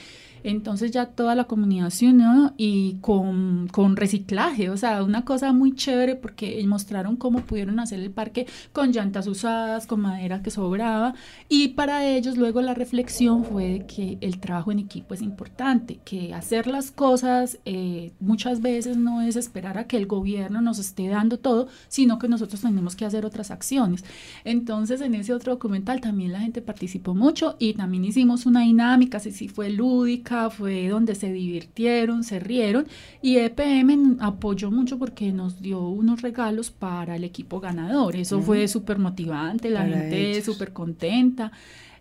Entonces 0.44 0.90
ya 0.90 1.07
toda 1.07 1.35
la 1.35 1.44
comunidad 1.44 1.90
se 1.90 2.09
unió 2.09 2.55
y 2.57 2.96
con, 3.00 3.68
con 3.68 3.96
reciclaje, 3.96 4.70
o 4.70 4.76
sea, 4.76 5.02
una 5.02 5.24
cosa 5.24 5.52
muy 5.52 5.74
chévere 5.74 6.16
porque 6.16 6.62
mostraron 6.66 7.16
cómo 7.16 7.40
pudieron 7.40 7.81
hacer 7.81 8.00
el 8.00 8.11
parque 8.11 8.46
con 8.72 8.92
llantas 8.92 9.26
usadas, 9.26 9.87
con 9.87 10.00
madera 10.00 10.42
que 10.42 10.50
sobraba 10.50 11.14
y 11.48 11.68
para 11.68 12.07
ellos 12.07 12.37
luego 12.37 12.62
la 12.62 12.74
reflexión 12.74 13.44
fue 13.44 13.85
que 13.87 14.18
el 14.20 14.38
trabajo 14.38 14.72
en 14.72 14.78
equipo 14.78 15.14
es 15.14 15.22
importante, 15.22 16.00
que 16.05 16.35
hacer 16.35 16.66
las 16.66 16.90
cosas 16.90 17.59
eh, 17.64 18.12
muchas 18.20 18.62
veces 18.62 18.96
no 18.96 19.20
es 19.20 19.37
esperar 19.37 19.78
a 19.78 19.87
que 19.87 19.96
el 19.96 20.07
gobierno 20.07 20.61
nos 20.61 20.78
esté 20.78 21.09
dando 21.09 21.38
todo, 21.38 21.68
sino 21.88 22.18
que 22.18 22.28
nosotros 22.28 22.62
tenemos 22.62 22.96
que 22.96 23.05
hacer 23.05 23.26
otras 23.26 23.50
acciones. 23.50 24.05
Entonces 24.44 25.00
en 25.00 25.14
ese 25.14 25.35
otro 25.35 25.52
documental 25.52 26.00
también 26.00 26.33
la 26.33 26.40
gente 26.40 26.62
participó 26.62 27.14
mucho 27.14 27.57
y 27.59 27.74
también 27.74 28.05
hicimos 28.05 28.46
una 28.46 28.61
dinámica, 28.61 29.18
si 29.20 29.31
sí 29.31 29.48
fue 29.48 29.70
lúdica, 29.70 30.32
fue 30.51 30.88
donde 30.88 31.14
se 31.14 31.33
divirtieron, 31.33 32.25
se 32.25 32.40
rieron 32.40 32.87
y 33.21 33.37
EPM 33.37 34.18
apoyó 34.21 34.71
mucho 34.71 34.99
porque 34.99 35.33
nos 35.33 35.61
dio 35.61 35.81
unos 35.81 36.23
regalos 36.23 36.71
para 36.71 37.16
el 37.16 37.25
equipo 37.25 37.61
ganador. 37.61 38.16
Eso 38.16 38.40
fue 38.40 38.66
súper 38.68 38.99
motivante, 38.99 39.71
la 39.71 39.81
Para 39.81 39.92
gente 39.92 40.42
súper 40.42 40.73
contenta. 40.73 41.53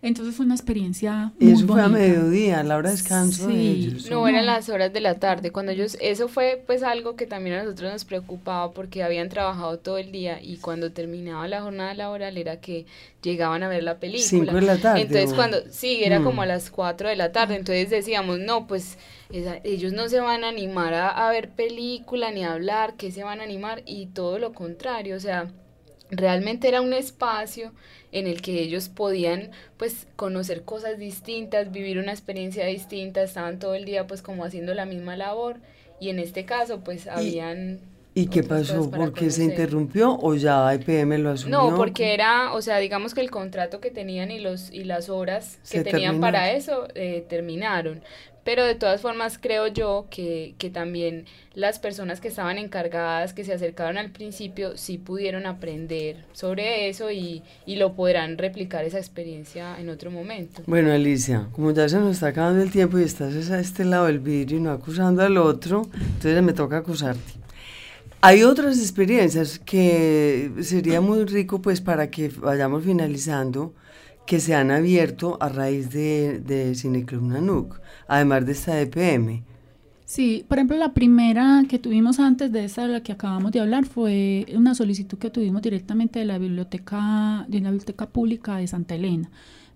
Entonces 0.04 0.36
fue 0.36 0.46
una 0.46 0.56
experiencia 0.56 1.32
muy 1.40 1.52
eso 1.52 1.68
fue 1.68 1.82
a 1.82 1.88
mediodía, 1.88 2.60
a 2.60 2.64
la 2.64 2.78
hora 2.78 2.90
de 2.90 2.96
descanso 2.96 3.48
de 3.48 3.72
ellos. 3.72 4.10
No, 4.10 4.28
eran 4.28 4.48
las 4.48 4.68
horas 4.70 4.92
de 4.92 5.00
la 5.00 5.20
tarde, 5.20 5.52
cuando 5.52 5.72
ellos, 5.72 5.96
eso 6.02 6.28
fue 6.28 6.64
pues 6.66 6.82
algo 6.82 7.16
que 7.16 7.28
también 7.28 7.58
a 7.58 7.64
nosotros 7.64 7.92
nos 7.92 8.06
preocupaba 8.06 8.72
porque 8.72 9.04
habían 9.04 9.30
trabajado 9.30 9.78
todo 9.78 10.00
el 10.00 10.12
día 10.12 10.42
y 10.42 10.58
cuando 10.58 10.92
terminaba 10.92 11.48
la 11.48 11.62
jornada 11.62 11.94
laboral 11.94 12.38
era 12.38 12.60
que 12.60 12.88
llegaban 13.22 13.62
a 13.62 13.68
ver 13.68 13.84
la 13.84 14.00
película. 14.00 14.28
Cinco 14.28 14.56
de 14.56 14.62
la 14.64 14.78
tarde, 14.80 15.02
Entonces 15.02 15.34
¿o? 15.34 15.36
cuando, 15.36 15.58
sí, 15.70 16.04
era 16.04 16.20
Mm. 16.20 16.24
como 16.24 16.42
a 16.42 16.46
las 16.48 16.72
4 16.72 17.08
de 17.08 17.16
la 17.16 17.32
tarde, 17.32 17.56
entonces 17.56 17.90
decíamos, 17.92 18.40
no, 18.40 18.66
pues 18.66 18.98
esa- 19.32 19.60
ellos 19.64 19.94
no 19.94 20.10
se 20.10 20.20
van 20.20 20.44
a 20.44 20.50
animar 20.50 20.96
a, 20.96 21.10
a 21.28 21.30
ver 21.32 21.50
película 21.52 22.32
ni 22.32 22.44
a 22.44 22.54
hablar, 22.54 22.96
que 22.96 23.12
se 23.12 23.24
van 23.24 23.40
a 23.40 23.44
animar 23.44 23.84
y 23.86 24.08
todo 24.08 24.40
lo 24.40 24.52
contrario, 24.54 25.16
o 25.16 25.20
sea, 25.20 25.52
realmente 26.12 26.68
era 26.68 26.82
un 26.82 26.94
espacio 26.94 27.72
en 28.12 28.28
el 28.28 28.42
que 28.42 28.62
ellos 28.62 28.90
podían 28.90 29.52
pues 29.78 30.08
conocer 30.16 30.64
cosas 30.64 31.00
distintas, 31.00 31.72
vivir 31.72 31.98
una 31.98 32.12
experiencia 32.12 32.66
distinta, 32.66 33.24
estaban 33.24 33.60
todo 33.60 33.74
el 33.76 33.86
día 33.86 34.08
pues 34.08 34.22
como 34.22 34.44
haciendo 34.44 34.74
la 34.74 34.86
misma 34.86 35.16
labor 35.16 35.58
y 36.00 36.10
en 36.10 36.20
este 36.20 36.46
caso 36.46 36.82
pues 36.84 37.08
habían 37.08 37.80
¿Y 38.14 38.28
qué 38.28 38.44
cosas 38.44 38.72
pasó? 38.72 38.92
¿Por 38.92 39.14
qué 39.14 39.30
se 39.32 39.44
interrumpió 39.44 40.18
o 40.22 40.36
ya 40.36 40.74
IPM 40.74 41.18
lo 41.20 41.32
asumió? 41.32 41.58
No, 41.58 41.78
porque 41.78 42.14
era, 42.14 42.54
o 42.54 42.62
sea, 42.62 42.78
digamos 42.78 43.14
que 43.14 43.22
el 43.22 43.32
contrato 43.32 43.80
que 43.80 43.90
tenían 43.90 44.32
y 44.32 44.40
los 44.40 44.72
y 44.72 44.84
las 44.84 45.10
horas 45.10 45.60
que 45.70 45.82
tenían 45.82 46.20
para 46.20 46.52
eso 46.52 46.88
eh, 46.96 47.26
terminaron. 47.30 48.02
Pero 48.44 48.66
de 48.66 48.74
todas 48.74 49.02
formas 49.02 49.38
creo 49.38 49.68
yo 49.68 50.08
que, 50.10 50.56
que 50.58 50.72
también 50.72 51.26
las 51.54 51.78
personas 51.78 52.20
que 52.20 52.28
estaban 52.28 52.58
encargadas, 52.58 53.34
que 53.34 53.44
se 53.44 53.54
acercaron 53.54 54.00
al 54.00 54.10
principio, 54.10 54.78
sí 54.78 54.98
pudieron 54.98 55.46
aprender 55.46 56.26
sobre 56.34 56.90
eso 56.90 57.12
y, 57.12 57.44
y 57.68 57.76
lo 57.76 57.94
podrán 57.94 58.40
replicar 58.40 58.84
esa 58.84 58.98
experiencia 58.98 59.80
en 59.80 59.90
otro 59.90 60.10
momento. 60.10 60.64
Bueno, 60.66 60.92
Alicia, 60.92 61.50
como 61.52 61.72
ya 61.72 61.88
se 61.88 62.00
nos 62.00 62.14
está 62.14 62.28
acabando 62.28 62.64
el 62.64 62.72
tiempo 62.72 62.98
y 62.98 63.04
estás 63.04 63.36
es 63.36 63.52
a 63.52 63.60
este 63.60 63.86
lado 63.86 64.08
del 64.08 64.20
vidrio 64.20 64.58
y 64.58 64.62
no 64.62 64.72
acusando 64.72 65.22
al 65.22 65.38
otro, 65.38 65.84
entonces 65.94 66.42
me 66.42 66.54
toca 66.54 66.78
acusarte. 66.78 67.42
Hay 68.24 68.44
otras 68.44 68.78
experiencias 68.78 69.58
que 69.58 70.52
sería 70.62 71.02
muy 71.02 71.26
rico 71.26 71.60
pues 71.60 71.82
para 71.82 72.12
que 72.12 72.30
vayamos 72.30 72.84
finalizando 72.84 73.74
que 74.28 74.40
se 74.40 74.54
han 74.54 74.70
abierto 74.70 75.38
a 75.42 75.50
raíz 75.50 75.90
de, 75.90 76.40
de 76.40 76.76
Cineclub 76.76 77.24
Nanuk, 77.24 77.82
además 78.08 78.46
de 78.46 78.52
esta 78.52 78.80
EPM. 78.80 79.44
Sí, 80.06 80.46
por 80.48 80.58
ejemplo, 80.58 80.78
la 80.78 80.94
primera 80.94 81.64
que 81.68 81.80
tuvimos 81.80 82.20
antes 82.20 82.52
de 82.52 82.66
esa, 82.66 82.86
la 82.86 83.02
que 83.02 83.14
acabamos 83.14 83.54
de 83.54 83.62
hablar, 83.62 83.86
fue 83.86 84.46
una 84.54 84.76
solicitud 84.76 85.18
que 85.18 85.30
tuvimos 85.30 85.62
directamente 85.62 86.20
de 86.20 86.26
la 86.26 86.38
biblioteca, 86.38 87.46
de 87.48 87.62
la 87.62 87.72
biblioteca 87.72 88.10
pública 88.10 88.58
de 88.58 88.68
Santa 88.68 88.94
Elena. 88.96 89.32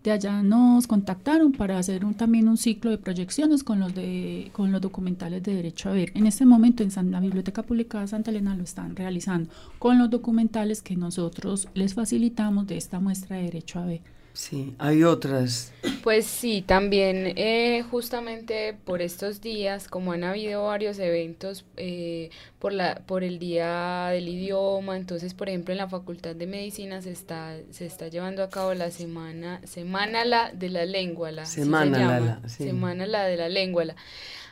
De 0.06 0.12
allá 0.12 0.44
nos 0.44 0.86
contactaron 0.86 1.52
para 1.52 1.80
hacer 1.80 2.06
un- 2.06 2.13
también 2.13 2.48
un 2.48 2.58
ciclo 2.58 2.91
de 2.91 3.00
proyecciones 3.00 3.63
con 3.63 3.80
los 3.80 3.96
de, 3.96 4.52
con 4.54 4.72
los 4.72 4.80
documentales 4.80 5.41
de 5.41 5.56
derecho 5.56 5.89
a 5.89 5.94
ver. 5.94 6.12
En 6.13 6.28
este 6.28 6.46
momento 6.46 6.84
en 6.84 6.91
San- 6.91 7.10
la 7.10 7.20
biblioteca 7.20 7.63
pública 7.63 8.02
de 8.02 8.08
Santa 8.08 8.30
Elena 8.30 8.56
lo 8.56 8.63
están 8.63 8.96
realizando 8.96 9.50
con 9.80 9.98
los 9.98 10.12
documentales 10.12 10.84
que 10.84 10.96
nosotros 10.96 11.68
les 11.74 11.96
facilitamos 11.96 12.68
de 12.68 12.78
esta 12.78 13.00
muestra 13.00 13.38
de 13.38 13.44
derecho 13.46 13.80
a 13.80 13.86
ver. 13.88 14.02
Sí, 14.36 14.76
hay 14.80 15.04
otras. 15.04 15.71
Pues 16.04 16.26
sí, 16.26 16.62
también 16.62 17.34
eh, 17.38 17.86
justamente 17.89 18.76
por 18.84 19.02
estos 19.02 19.39
días, 19.39 19.88
como 19.88 20.12
han 20.12 20.26
habido 20.26 20.65
varios 20.65 21.00
eventos 21.00 21.63
eh, 21.78 22.30
por 22.60 22.74
la 22.74 22.95
por 23.06 23.24
el 23.24 23.39
día 23.39 24.10
del 24.12 24.28
idioma, 24.28 24.98
entonces 24.98 25.34
por 25.34 25.48
ejemplo 25.48 25.71
en 25.71 25.78
la 25.78 25.88
Facultad 25.88 26.36
de 26.36 26.48
Medicina 26.48 27.02
se 27.02 27.12
está 27.12 27.56
se 27.71 27.86
está 27.86 28.10
llevando 28.10 28.43
a 28.43 28.50
cabo 28.50 28.74
la 28.74 28.91
semana 28.91 29.62
semana 29.65 30.26
la 30.26 30.52
de 30.52 30.67
la 30.67 30.86
lengua, 30.86 31.32
la 31.32 31.45
se 31.45 31.62
Semana 31.62 31.98
la- 31.98 32.19
llama, 32.19 32.39
la, 32.43 32.50
sí. 32.50 32.65
semana 32.65 33.06
la 33.08 33.24
de 33.24 33.38
la 33.38 33.48
lengua. 33.48 33.86
la. 33.86 33.95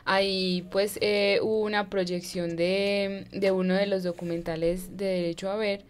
Ahí 0.06 0.66
pues 0.70 0.98
eh, 1.02 1.40
hubo 1.42 1.60
una 1.60 1.90
proyección 1.90 2.56
de, 2.56 3.26
de 3.32 3.50
uno 3.50 3.74
de 3.74 3.86
los 3.86 4.02
documentales 4.02 4.96
de 4.96 5.04
Derecho 5.06 5.50
a 5.50 5.56
Ver 5.56 5.84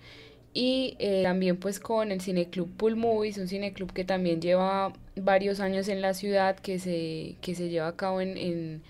y 0.55 0.97
eh, 1.01 1.23
también 1.25 1.59
pues 1.59 1.81
con 1.81 2.13
el 2.13 2.21
Cineclub 2.23 2.71
Pool 2.77 2.97
Movies, 2.97 3.39
un 3.39 3.49
cineclub 3.49 3.93
que 3.93 4.05
también 4.05 4.41
lleva 4.41 4.93
varios 5.17 5.61
años 5.61 5.89
en 5.89 6.01
la 6.03 6.15
ciudad, 6.15 6.57
que 6.59 6.79
se, 6.79 7.37
que 7.43 7.55
se 7.57 7.69
lleva 7.71 7.89
a 7.89 7.97
cabo 7.97 8.21
en, 8.23 8.37
en, 8.39 8.83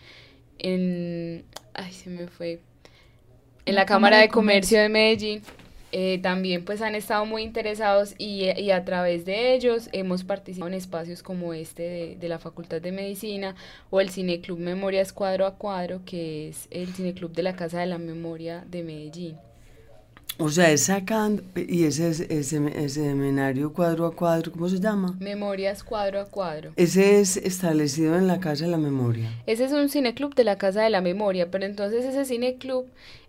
en- 0.59 1.45
ay 1.75 1.93
se 1.93 2.11
me 2.11 2.29
fue, 2.29 2.61
en 3.67 3.75
la 3.75 3.87
Cámara 3.87 4.19
de 4.19 4.29
Comercio 4.29 4.81
de 4.81 4.89
Medellín. 4.89 5.43
Eh, 5.97 6.19
también 6.23 6.65
pues 6.65 6.83
han 6.83 6.97
estado 6.97 7.25
muy 7.25 7.43
interesados 7.43 8.17
y, 8.19 8.51
y 8.61 8.73
a 8.73 8.85
través 8.85 9.25
de 9.25 9.55
ellos 9.55 9.89
hemos 9.93 10.25
participado 10.25 10.67
en 10.69 10.75
espacios 10.75 11.23
como 11.23 11.55
este 11.55 11.85
de, 11.85 12.17
de 12.17 12.29
la 12.29 12.41
Facultad 12.41 12.81
de 12.83 12.91
Medicina 12.91 13.55
o 13.91 14.01
el 14.01 14.11
Cineclub 14.11 14.59
Memorias 14.59 15.13
Cuadro 15.13 15.47
a 15.47 15.57
Cuadro, 15.57 16.03
que 16.05 16.49
es 16.49 16.67
el 16.73 16.89
Cineclub 16.95 17.33
de 17.33 17.45
la 17.45 17.55
Casa 17.55 17.79
de 17.79 17.87
la 17.87 17.99
Memoria 17.99 18.65
de 18.69 18.83
Medellín. 18.83 19.37
O 20.39 20.51
sea, 20.51 20.71
es 20.73 20.83
sacando, 20.85 21.45
y 21.55 21.85
ese, 21.85 22.09
ese, 22.09 22.39
ese 22.39 22.89
seminario 22.89 23.73
cuadro 23.73 24.07
a 24.07 24.17
cuadro, 24.17 24.51
¿cómo 24.51 24.69
se 24.69 24.81
llama? 24.81 25.15
Memorias 25.21 25.85
Cuadro 25.85 26.21
a 26.21 26.25
Cuadro. 26.25 26.73
Ese 26.75 27.21
es 27.21 27.37
establecido 27.37 28.17
en 28.17 28.27
la 28.27 28.41
Casa 28.41 28.65
de 28.65 28.71
la 28.73 28.77
Memoria. 28.77 29.31
Ese 29.47 29.65
es 29.65 29.73
un 29.73 29.89
cineclub 29.89 30.35
de 30.35 30.43
la 30.43 30.59
Casa 30.59 30.83
de 30.83 30.91
la 30.91 31.01
Memoria, 31.01 31.53
pero 31.53 31.65
entonces 31.65 32.05
ese 32.05 32.25
cineclub 32.25 32.87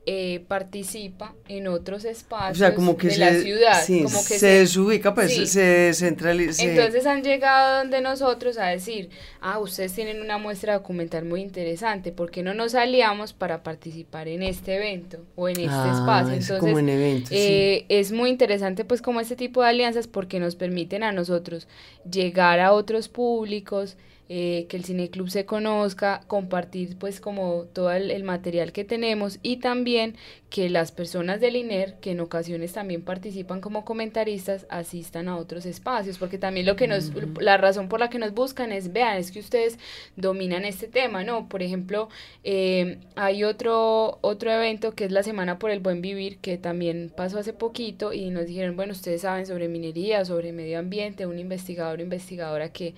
eh, 0.08 0.44
participa 0.48 1.34
en 1.48 1.68
otros 1.68 2.06
O 2.06 2.10
espacios 2.10 2.58
sea, 2.60 2.76
como 2.76 2.96
que 2.96 3.08
de 3.08 3.14
se, 3.14 3.20
la 3.20 3.34
ciudad. 3.42 3.84
sí, 3.84 4.04
como 4.04 4.20
que 4.26 4.38
se, 4.40 4.48
desubica, 4.48 5.16
pues 5.16 5.34
sí. 5.34 5.48
se 5.48 5.62
descentraliza. 5.62 6.62
Entonces 6.64 7.06
han 7.08 7.24
llegado 7.24 7.80
donde 7.80 8.02
nosotros 8.02 8.58
a 8.60 8.68
decir, 8.68 9.10
ah, 9.42 9.58
ustedes 9.60 9.94
tienen 9.94 10.22
una 10.22 10.38
muestra 10.38 10.74
documental 10.74 11.26
muy 11.26 11.42
interesante, 11.42 12.12
¿por 12.12 12.30
qué 12.30 12.44
no 12.44 12.54
nos 12.54 12.76
aliamos 12.76 13.34
para 13.34 13.64
participar 13.64 14.28
en 14.28 14.44
este 14.44 14.76
evento 14.76 15.26
o 15.36 15.50
en 15.50 15.60
este 15.60 15.70
Ah, 15.72 15.92
espacio? 15.94 16.34
es 16.36 16.42
Entonces, 16.44 16.60
como 16.60 16.80
en 16.80 16.90
eventos, 16.90 17.30
sí. 17.30 17.36
eh, 17.38 17.86
es 17.90 18.12
muy 18.12 18.30
interesante 18.30 18.86
pues 18.86 19.02
como 19.02 19.22
este 19.22 19.36
tipo 19.36 19.64
de 19.64 19.70
alianzas 19.70 20.08
porque 20.08 20.40
nos 20.40 20.56
permiten 20.56 21.02
a 21.04 21.12
nosotros 21.12 21.68
llegar 22.10 22.60
a 22.60 22.74
otros 22.74 23.10
públicos, 23.10 23.98
eh, 24.30 24.66
que 24.70 24.78
el 24.78 24.86
cineclub 24.86 25.30
se 25.30 25.46
conozca, 25.46 26.22
compartir 26.28 26.98
pues 26.98 27.20
como 27.20 27.66
todo 27.74 27.92
el, 27.92 28.12
el 28.12 28.24
material 28.24 28.72
que 28.72 28.84
tenemos 28.84 29.40
y 29.44 29.58
también 29.58 30.16
que 30.50 30.70
las 30.70 30.92
personas 30.94 31.42
del 31.42 31.58
INER, 31.58 31.96
que 32.00 32.12
en 32.12 32.22
ocasiones 32.22 32.72
también 32.72 33.02
participan 33.02 33.60
como 33.60 33.84
comentaristas, 33.84 34.66
asistan 34.70 35.28
a 35.28 35.36
otros 35.36 35.66
espacios, 35.66 36.18
porque 36.18 36.38
también 36.38 36.66
lo 36.66 36.78
que 36.78 36.88
nos, 36.88 37.12
la 37.42 37.58
razón 37.58 37.90
por 37.90 38.00
la 38.00 38.10
que 38.10 38.20
nos 38.20 38.34
buscan 38.34 38.72
es, 38.72 38.94
vean, 38.94 39.18
es 39.18 39.32
que 39.32 39.40
ustedes 39.40 39.78
dominan 40.16 40.64
este 40.64 40.88
tema, 40.88 41.24
¿no? 41.24 41.50
Por 41.50 41.62
ejemplo, 41.62 42.08
eh, 42.46 43.00
hay 43.18 43.44
otro, 43.44 44.18
otro 44.22 44.50
evento 44.50 44.96
que 44.96 45.04
es 45.04 45.12
la 45.12 45.24
Semana 45.24 45.60
por 45.60 45.72
el 45.72 45.82
Buen 45.82 46.02
Vivir, 46.02 46.38
que 46.38 46.58
también 46.58 47.12
pasó 47.16 47.40
hace 47.40 47.52
poquito 47.52 48.14
y 48.14 48.30
nos 48.30 48.46
dijeron, 48.46 48.76
bueno, 48.78 48.94
ustedes 48.94 49.22
saben 49.22 49.46
sobre 49.46 49.68
minería, 49.68 50.24
sobre 50.24 50.54
medio 50.54 50.80
ambiente, 50.80 51.26
un 51.26 51.38
investigador 51.38 52.00
o 52.00 52.04
investigadora 52.04 52.72
que 52.72 52.94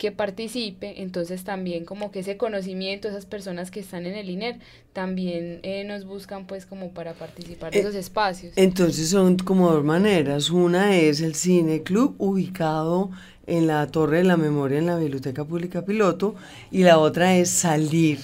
que 0.00 0.12
participe, 0.12 1.02
entonces 1.02 1.44
también 1.44 1.84
como 1.84 2.10
que 2.10 2.20
ese 2.20 2.38
conocimiento, 2.38 3.06
esas 3.06 3.26
personas 3.26 3.70
que 3.70 3.80
están 3.80 4.06
en 4.06 4.14
el 4.14 4.30
INER, 4.30 4.58
también 4.94 5.60
eh, 5.62 5.84
nos 5.84 6.06
buscan 6.06 6.46
pues 6.46 6.64
como 6.64 6.92
para 6.92 7.12
participar 7.12 7.74
de 7.74 7.80
Eh, 7.80 7.82
esos 7.82 7.94
espacios. 7.94 8.54
Entonces 8.56 9.10
son 9.10 9.36
como 9.36 9.70
dos 9.70 9.84
maneras. 9.84 10.48
Una 10.48 10.96
es 10.96 11.20
el 11.20 11.34
Cine 11.34 11.82
Club 11.82 12.14
ubicado 12.16 13.10
en 13.46 13.66
la 13.66 13.86
Torre 13.88 14.18
de 14.18 14.24
la 14.24 14.38
Memoria 14.38 14.78
en 14.78 14.86
la 14.86 14.96
Biblioteca 14.96 15.44
Pública 15.44 15.84
Piloto 15.84 16.34
y 16.70 16.82
la 16.82 16.98
otra 16.98 17.36
es 17.36 17.50
salir, 17.50 18.20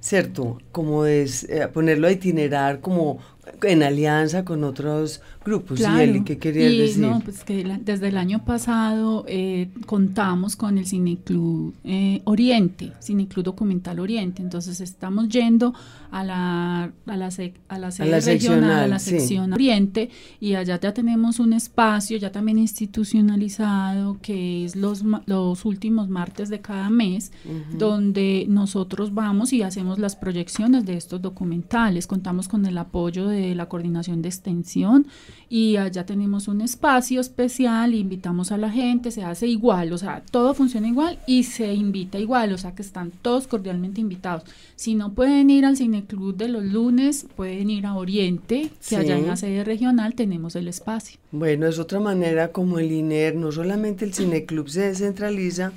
¿cierto? 0.00 0.58
Como 0.70 1.06
es 1.06 1.42
eh, 1.50 1.66
ponerlo 1.72 2.06
a 2.06 2.12
itinerar 2.12 2.80
como 2.80 3.18
en 3.62 3.82
alianza 3.82 4.44
con 4.44 4.64
otros 4.64 5.20
grupos. 5.44 5.78
Claro. 5.78 5.98
¿Y 5.98 6.02
Eli, 6.08 6.24
qué 6.24 6.38
querías 6.38 6.72
y 6.72 6.78
decir? 6.78 6.98
no, 7.06 7.20
pues 7.20 7.44
que 7.44 7.64
la- 7.64 7.78
desde 7.78 8.08
el 8.08 8.16
año 8.16 8.44
pasado 8.44 9.24
eh, 9.28 9.68
contamos 9.86 10.56
con 10.56 10.78
el 10.78 10.86
Cineclub 10.86 11.72
eh, 11.84 12.20
Oriente, 12.24 12.92
Cineclub 13.02 13.44
Documental 13.44 14.00
Oriente. 14.00 14.42
Entonces 14.42 14.80
estamos 14.80 15.28
yendo 15.28 15.72
a 16.10 16.24
la, 16.24 16.84
a 17.06 17.16
la, 17.16 17.28
sec- 17.28 17.54
a 17.68 17.78
la 17.78 17.90
sede 17.90 18.10
la 18.10 18.20
regional, 18.20 18.70
a 18.84 18.86
la 18.88 18.98
sí. 18.98 19.10
sección 19.10 19.52
Oriente, 19.52 20.10
y 20.40 20.54
allá 20.54 20.80
ya 20.80 20.92
tenemos 20.92 21.38
un 21.40 21.52
espacio 21.52 22.16
ya 22.18 22.32
también 22.32 22.58
institucionalizado 22.58 24.18
que 24.22 24.64
es 24.64 24.76
los, 24.76 25.02
los 25.26 25.64
últimos 25.64 26.08
martes 26.08 26.48
de 26.48 26.60
cada 26.60 26.90
mes, 26.90 27.32
donde 27.78 28.46
nosotros 28.48 29.14
vamos 29.14 29.52
y 29.52 29.62
hacemos 29.62 29.98
las 29.98 30.16
proyecciones 30.16 30.84
de 30.86 30.96
estos 30.96 31.20
documentales. 31.22 32.06
Contamos 32.06 32.48
con 32.48 32.66
el 32.66 32.78
apoyo 32.78 33.26
de 33.28 33.35
la 33.54 33.68
coordinación 33.68 34.22
de 34.22 34.28
extensión 34.28 35.06
y 35.48 35.76
allá 35.76 36.04
tenemos 36.04 36.48
un 36.48 36.60
espacio 36.60 37.20
especial, 37.20 37.94
invitamos 37.94 38.52
a 38.52 38.58
la 38.58 38.70
gente, 38.70 39.10
se 39.10 39.22
hace 39.22 39.46
igual, 39.46 39.92
o 39.92 39.98
sea, 39.98 40.22
todo 40.30 40.54
funciona 40.54 40.88
igual 40.88 41.18
y 41.26 41.44
se 41.44 41.72
invita 41.72 42.18
igual, 42.18 42.52
o 42.52 42.58
sea 42.58 42.74
que 42.74 42.82
están 42.82 43.12
todos 43.22 43.46
cordialmente 43.46 44.00
invitados. 44.00 44.44
Si 44.74 44.94
no 44.94 45.12
pueden 45.12 45.50
ir 45.50 45.64
al 45.64 45.76
Cineclub 45.76 46.36
de 46.36 46.48
los 46.48 46.64
lunes, 46.64 47.26
pueden 47.36 47.70
ir 47.70 47.86
a 47.86 47.94
Oriente, 47.94 48.70
que 48.88 48.96
allá 48.96 49.16
en 49.18 49.26
la 49.26 49.36
sede 49.36 49.64
regional 49.64 50.14
tenemos 50.14 50.56
el 50.56 50.68
espacio. 50.68 51.18
Bueno, 51.32 51.66
es 51.66 51.78
otra 51.78 52.00
manera 52.00 52.52
como 52.52 52.78
el 52.78 52.90
INER, 52.90 53.36
no 53.36 53.52
solamente 53.52 54.04
el 54.04 54.14
Cineclub 54.14 54.68
se 54.68 54.82
descentraliza, 54.82 55.72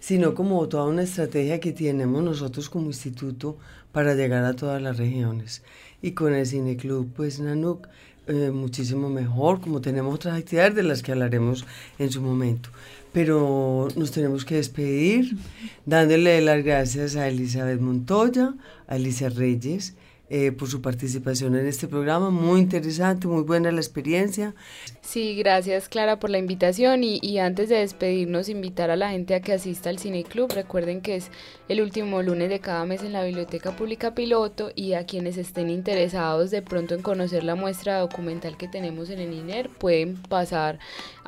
sino 0.00 0.34
como 0.34 0.66
toda 0.66 0.86
una 0.86 1.02
estrategia 1.02 1.60
que 1.60 1.72
tenemos 1.72 2.22
nosotros 2.22 2.70
como 2.70 2.86
instituto 2.86 3.56
para 3.92 4.14
llegar 4.14 4.44
a 4.44 4.54
todas 4.54 4.80
las 4.80 4.96
regiones. 4.96 5.62
Y 6.02 6.12
con 6.12 6.34
el 6.34 6.46
Cineclub, 6.46 7.12
pues 7.14 7.40
Nanuk, 7.40 7.88
eh, 8.26 8.50
muchísimo 8.50 9.08
mejor, 9.08 9.60
como 9.60 9.80
tenemos 9.80 10.14
otras 10.14 10.38
actividades 10.38 10.74
de 10.74 10.82
las 10.82 11.02
que 11.02 11.12
hablaremos 11.12 11.66
en 11.98 12.10
su 12.10 12.22
momento. 12.22 12.70
Pero 13.12 13.88
nos 13.96 14.12
tenemos 14.12 14.44
que 14.44 14.56
despedir 14.56 15.36
dándole 15.84 16.40
las 16.40 16.62
gracias 16.62 17.16
a 17.16 17.28
Elizabeth 17.28 17.80
Montoya, 17.80 18.54
a 18.86 18.94
Alicia 18.94 19.30
Reyes, 19.30 19.94
eh, 20.30 20.52
por 20.52 20.68
su 20.68 20.80
participación 20.80 21.56
en 21.56 21.66
este 21.66 21.88
programa. 21.88 22.30
Muy 22.30 22.60
interesante, 22.60 23.26
muy 23.26 23.42
buena 23.42 23.72
la 23.72 23.80
experiencia. 23.80 24.54
Sí, 25.02 25.34
gracias 25.34 25.88
Clara 25.88 26.20
por 26.20 26.30
la 26.30 26.38
invitación 26.38 27.02
y, 27.02 27.18
y, 27.20 27.38
antes 27.38 27.68
de 27.68 27.78
despedirnos 27.78 28.48
invitar 28.48 28.90
a 28.90 28.96
la 28.96 29.10
gente 29.10 29.34
a 29.34 29.40
que 29.40 29.52
asista 29.52 29.90
al 29.90 29.98
Cine 29.98 30.22
Club. 30.22 30.52
Recuerden 30.54 31.00
que 31.00 31.16
es 31.16 31.30
el 31.68 31.80
último 31.80 32.22
lunes 32.22 32.48
de 32.48 32.60
cada 32.60 32.84
mes 32.84 33.02
en 33.02 33.12
la 33.12 33.24
Biblioteca 33.24 33.76
Pública 33.76 34.14
Piloto 34.14 34.70
y 34.74 34.92
a 34.92 35.04
quienes 35.04 35.36
estén 35.36 35.68
interesados 35.68 36.50
de 36.50 36.62
pronto 36.62 36.94
en 36.94 37.02
conocer 37.02 37.42
la 37.42 37.56
muestra 37.56 37.98
documental 37.98 38.56
que 38.56 38.68
tenemos 38.68 39.10
en 39.10 39.18
el 39.18 39.32
INER 39.32 39.68
pueden 39.68 40.16
pasar 40.16 40.78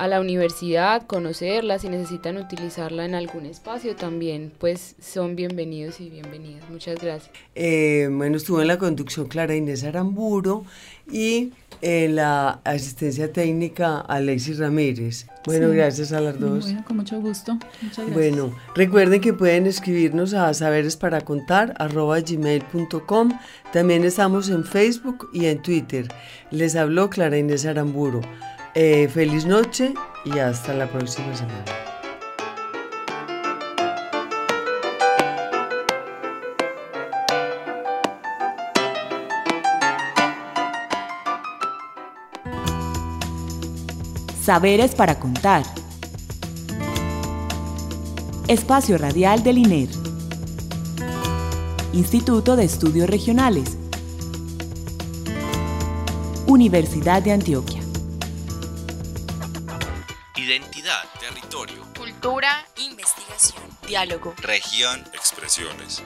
a 0.03 0.09
la 0.09 0.21
universidad, 0.21 1.07
conocerla, 1.07 1.79
si 1.79 1.89
necesitan 1.89 2.37
utilizarla 2.37 3.05
en 3.05 3.15
algún 3.15 3.47
espacio 3.47 3.95
también, 3.95 4.51
pues 4.59 4.97
son 5.01 5.37
bienvenidos 5.37 6.01
y 6.01 6.11
bienvenidas. 6.11 6.69
Muchas 6.69 7.01
gracias. 7.01 7.31
Eh, 7.55 8.09
bueno, 8.11 8.37
estuvo 8.37 8.61
en 8.61 8.67
la 8.67 8.79
conducción 8.79 9.29
Clara 9.29 9.55
Inés 9.55 9.85
Aramburo 9.85 10.65
y 11.09 11.53
en 11.83 12.17
la 12.17 12.61
asistencia 12.65 13.33
técnica 13.33 14.01
Alexis 14.01 14.59
Ramírez. 14.59 15.27
Bueno, 15.47 15.71
gracias 15.71 16.13
a 16.13 16.21
las 16.21 16.41
dos. 16.41 16.65
Bueno, 16.65 16.85
con 16.85 16.97
mucho 16.97 17.21
gusto. 17.21 17.55
Muchas 17.55 18.09
gracias. 18.09 18.13
Bueno, 18.13 18.57
recuerden 18.75 19.21
que 19.21 19.33
pueden 19.33 19.69
escribirnos 19.69 20.35
a 20.35 20.53
saberes 20.53 20.97
para 20.97 21.21
contar 21.21 21.77
gmail.com. 21.79 23.39
También 23.73 24.03
estamos 24.03 24.49
en 24.49 24.65
Facebook 24.65 25.29
y 25.33 25.47
en 25.47 25.63
Twitter. 25.63 26.09
Les 26.51 26.75
habló 26.75 27.09
Clara 27.09 27.39
Inés 27.39 27.67
Aramburo. 27.67 28.21
Eh, 28.75 29.07
feliz 29.13 29.45
noche 29.45 29.93
y 30.25 30.39
hasta 30.39 30.73
la 30.73 30.87
próxima 30.87 31.37
semana. 31.37 31.63
Saberes 44.43 44.95
para 44.95 45.21
contar. 45.21 45.65
Espacio 48.49 48.97
Radial 48.97 49.43
del 49.43 49.59
INER. 49.59 49.91
Instituto 51.93 52.57
de 52.57 52.65
Estudios 52.65 53.11
Regionales. 53.11 53.77
Universidad 56.47 57.23
de 57.23 57.33
Antioquia. 57.33 57.82
Cultura, 62.23 62.65
investigación, 62.77 63.65
diálogo, 63.85 64.33
región, 64.39 65.01
expresiones. 65.13 66.05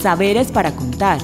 Saberes 0.00 0.50
para 0.50 0.74
contar. 0.74 1.20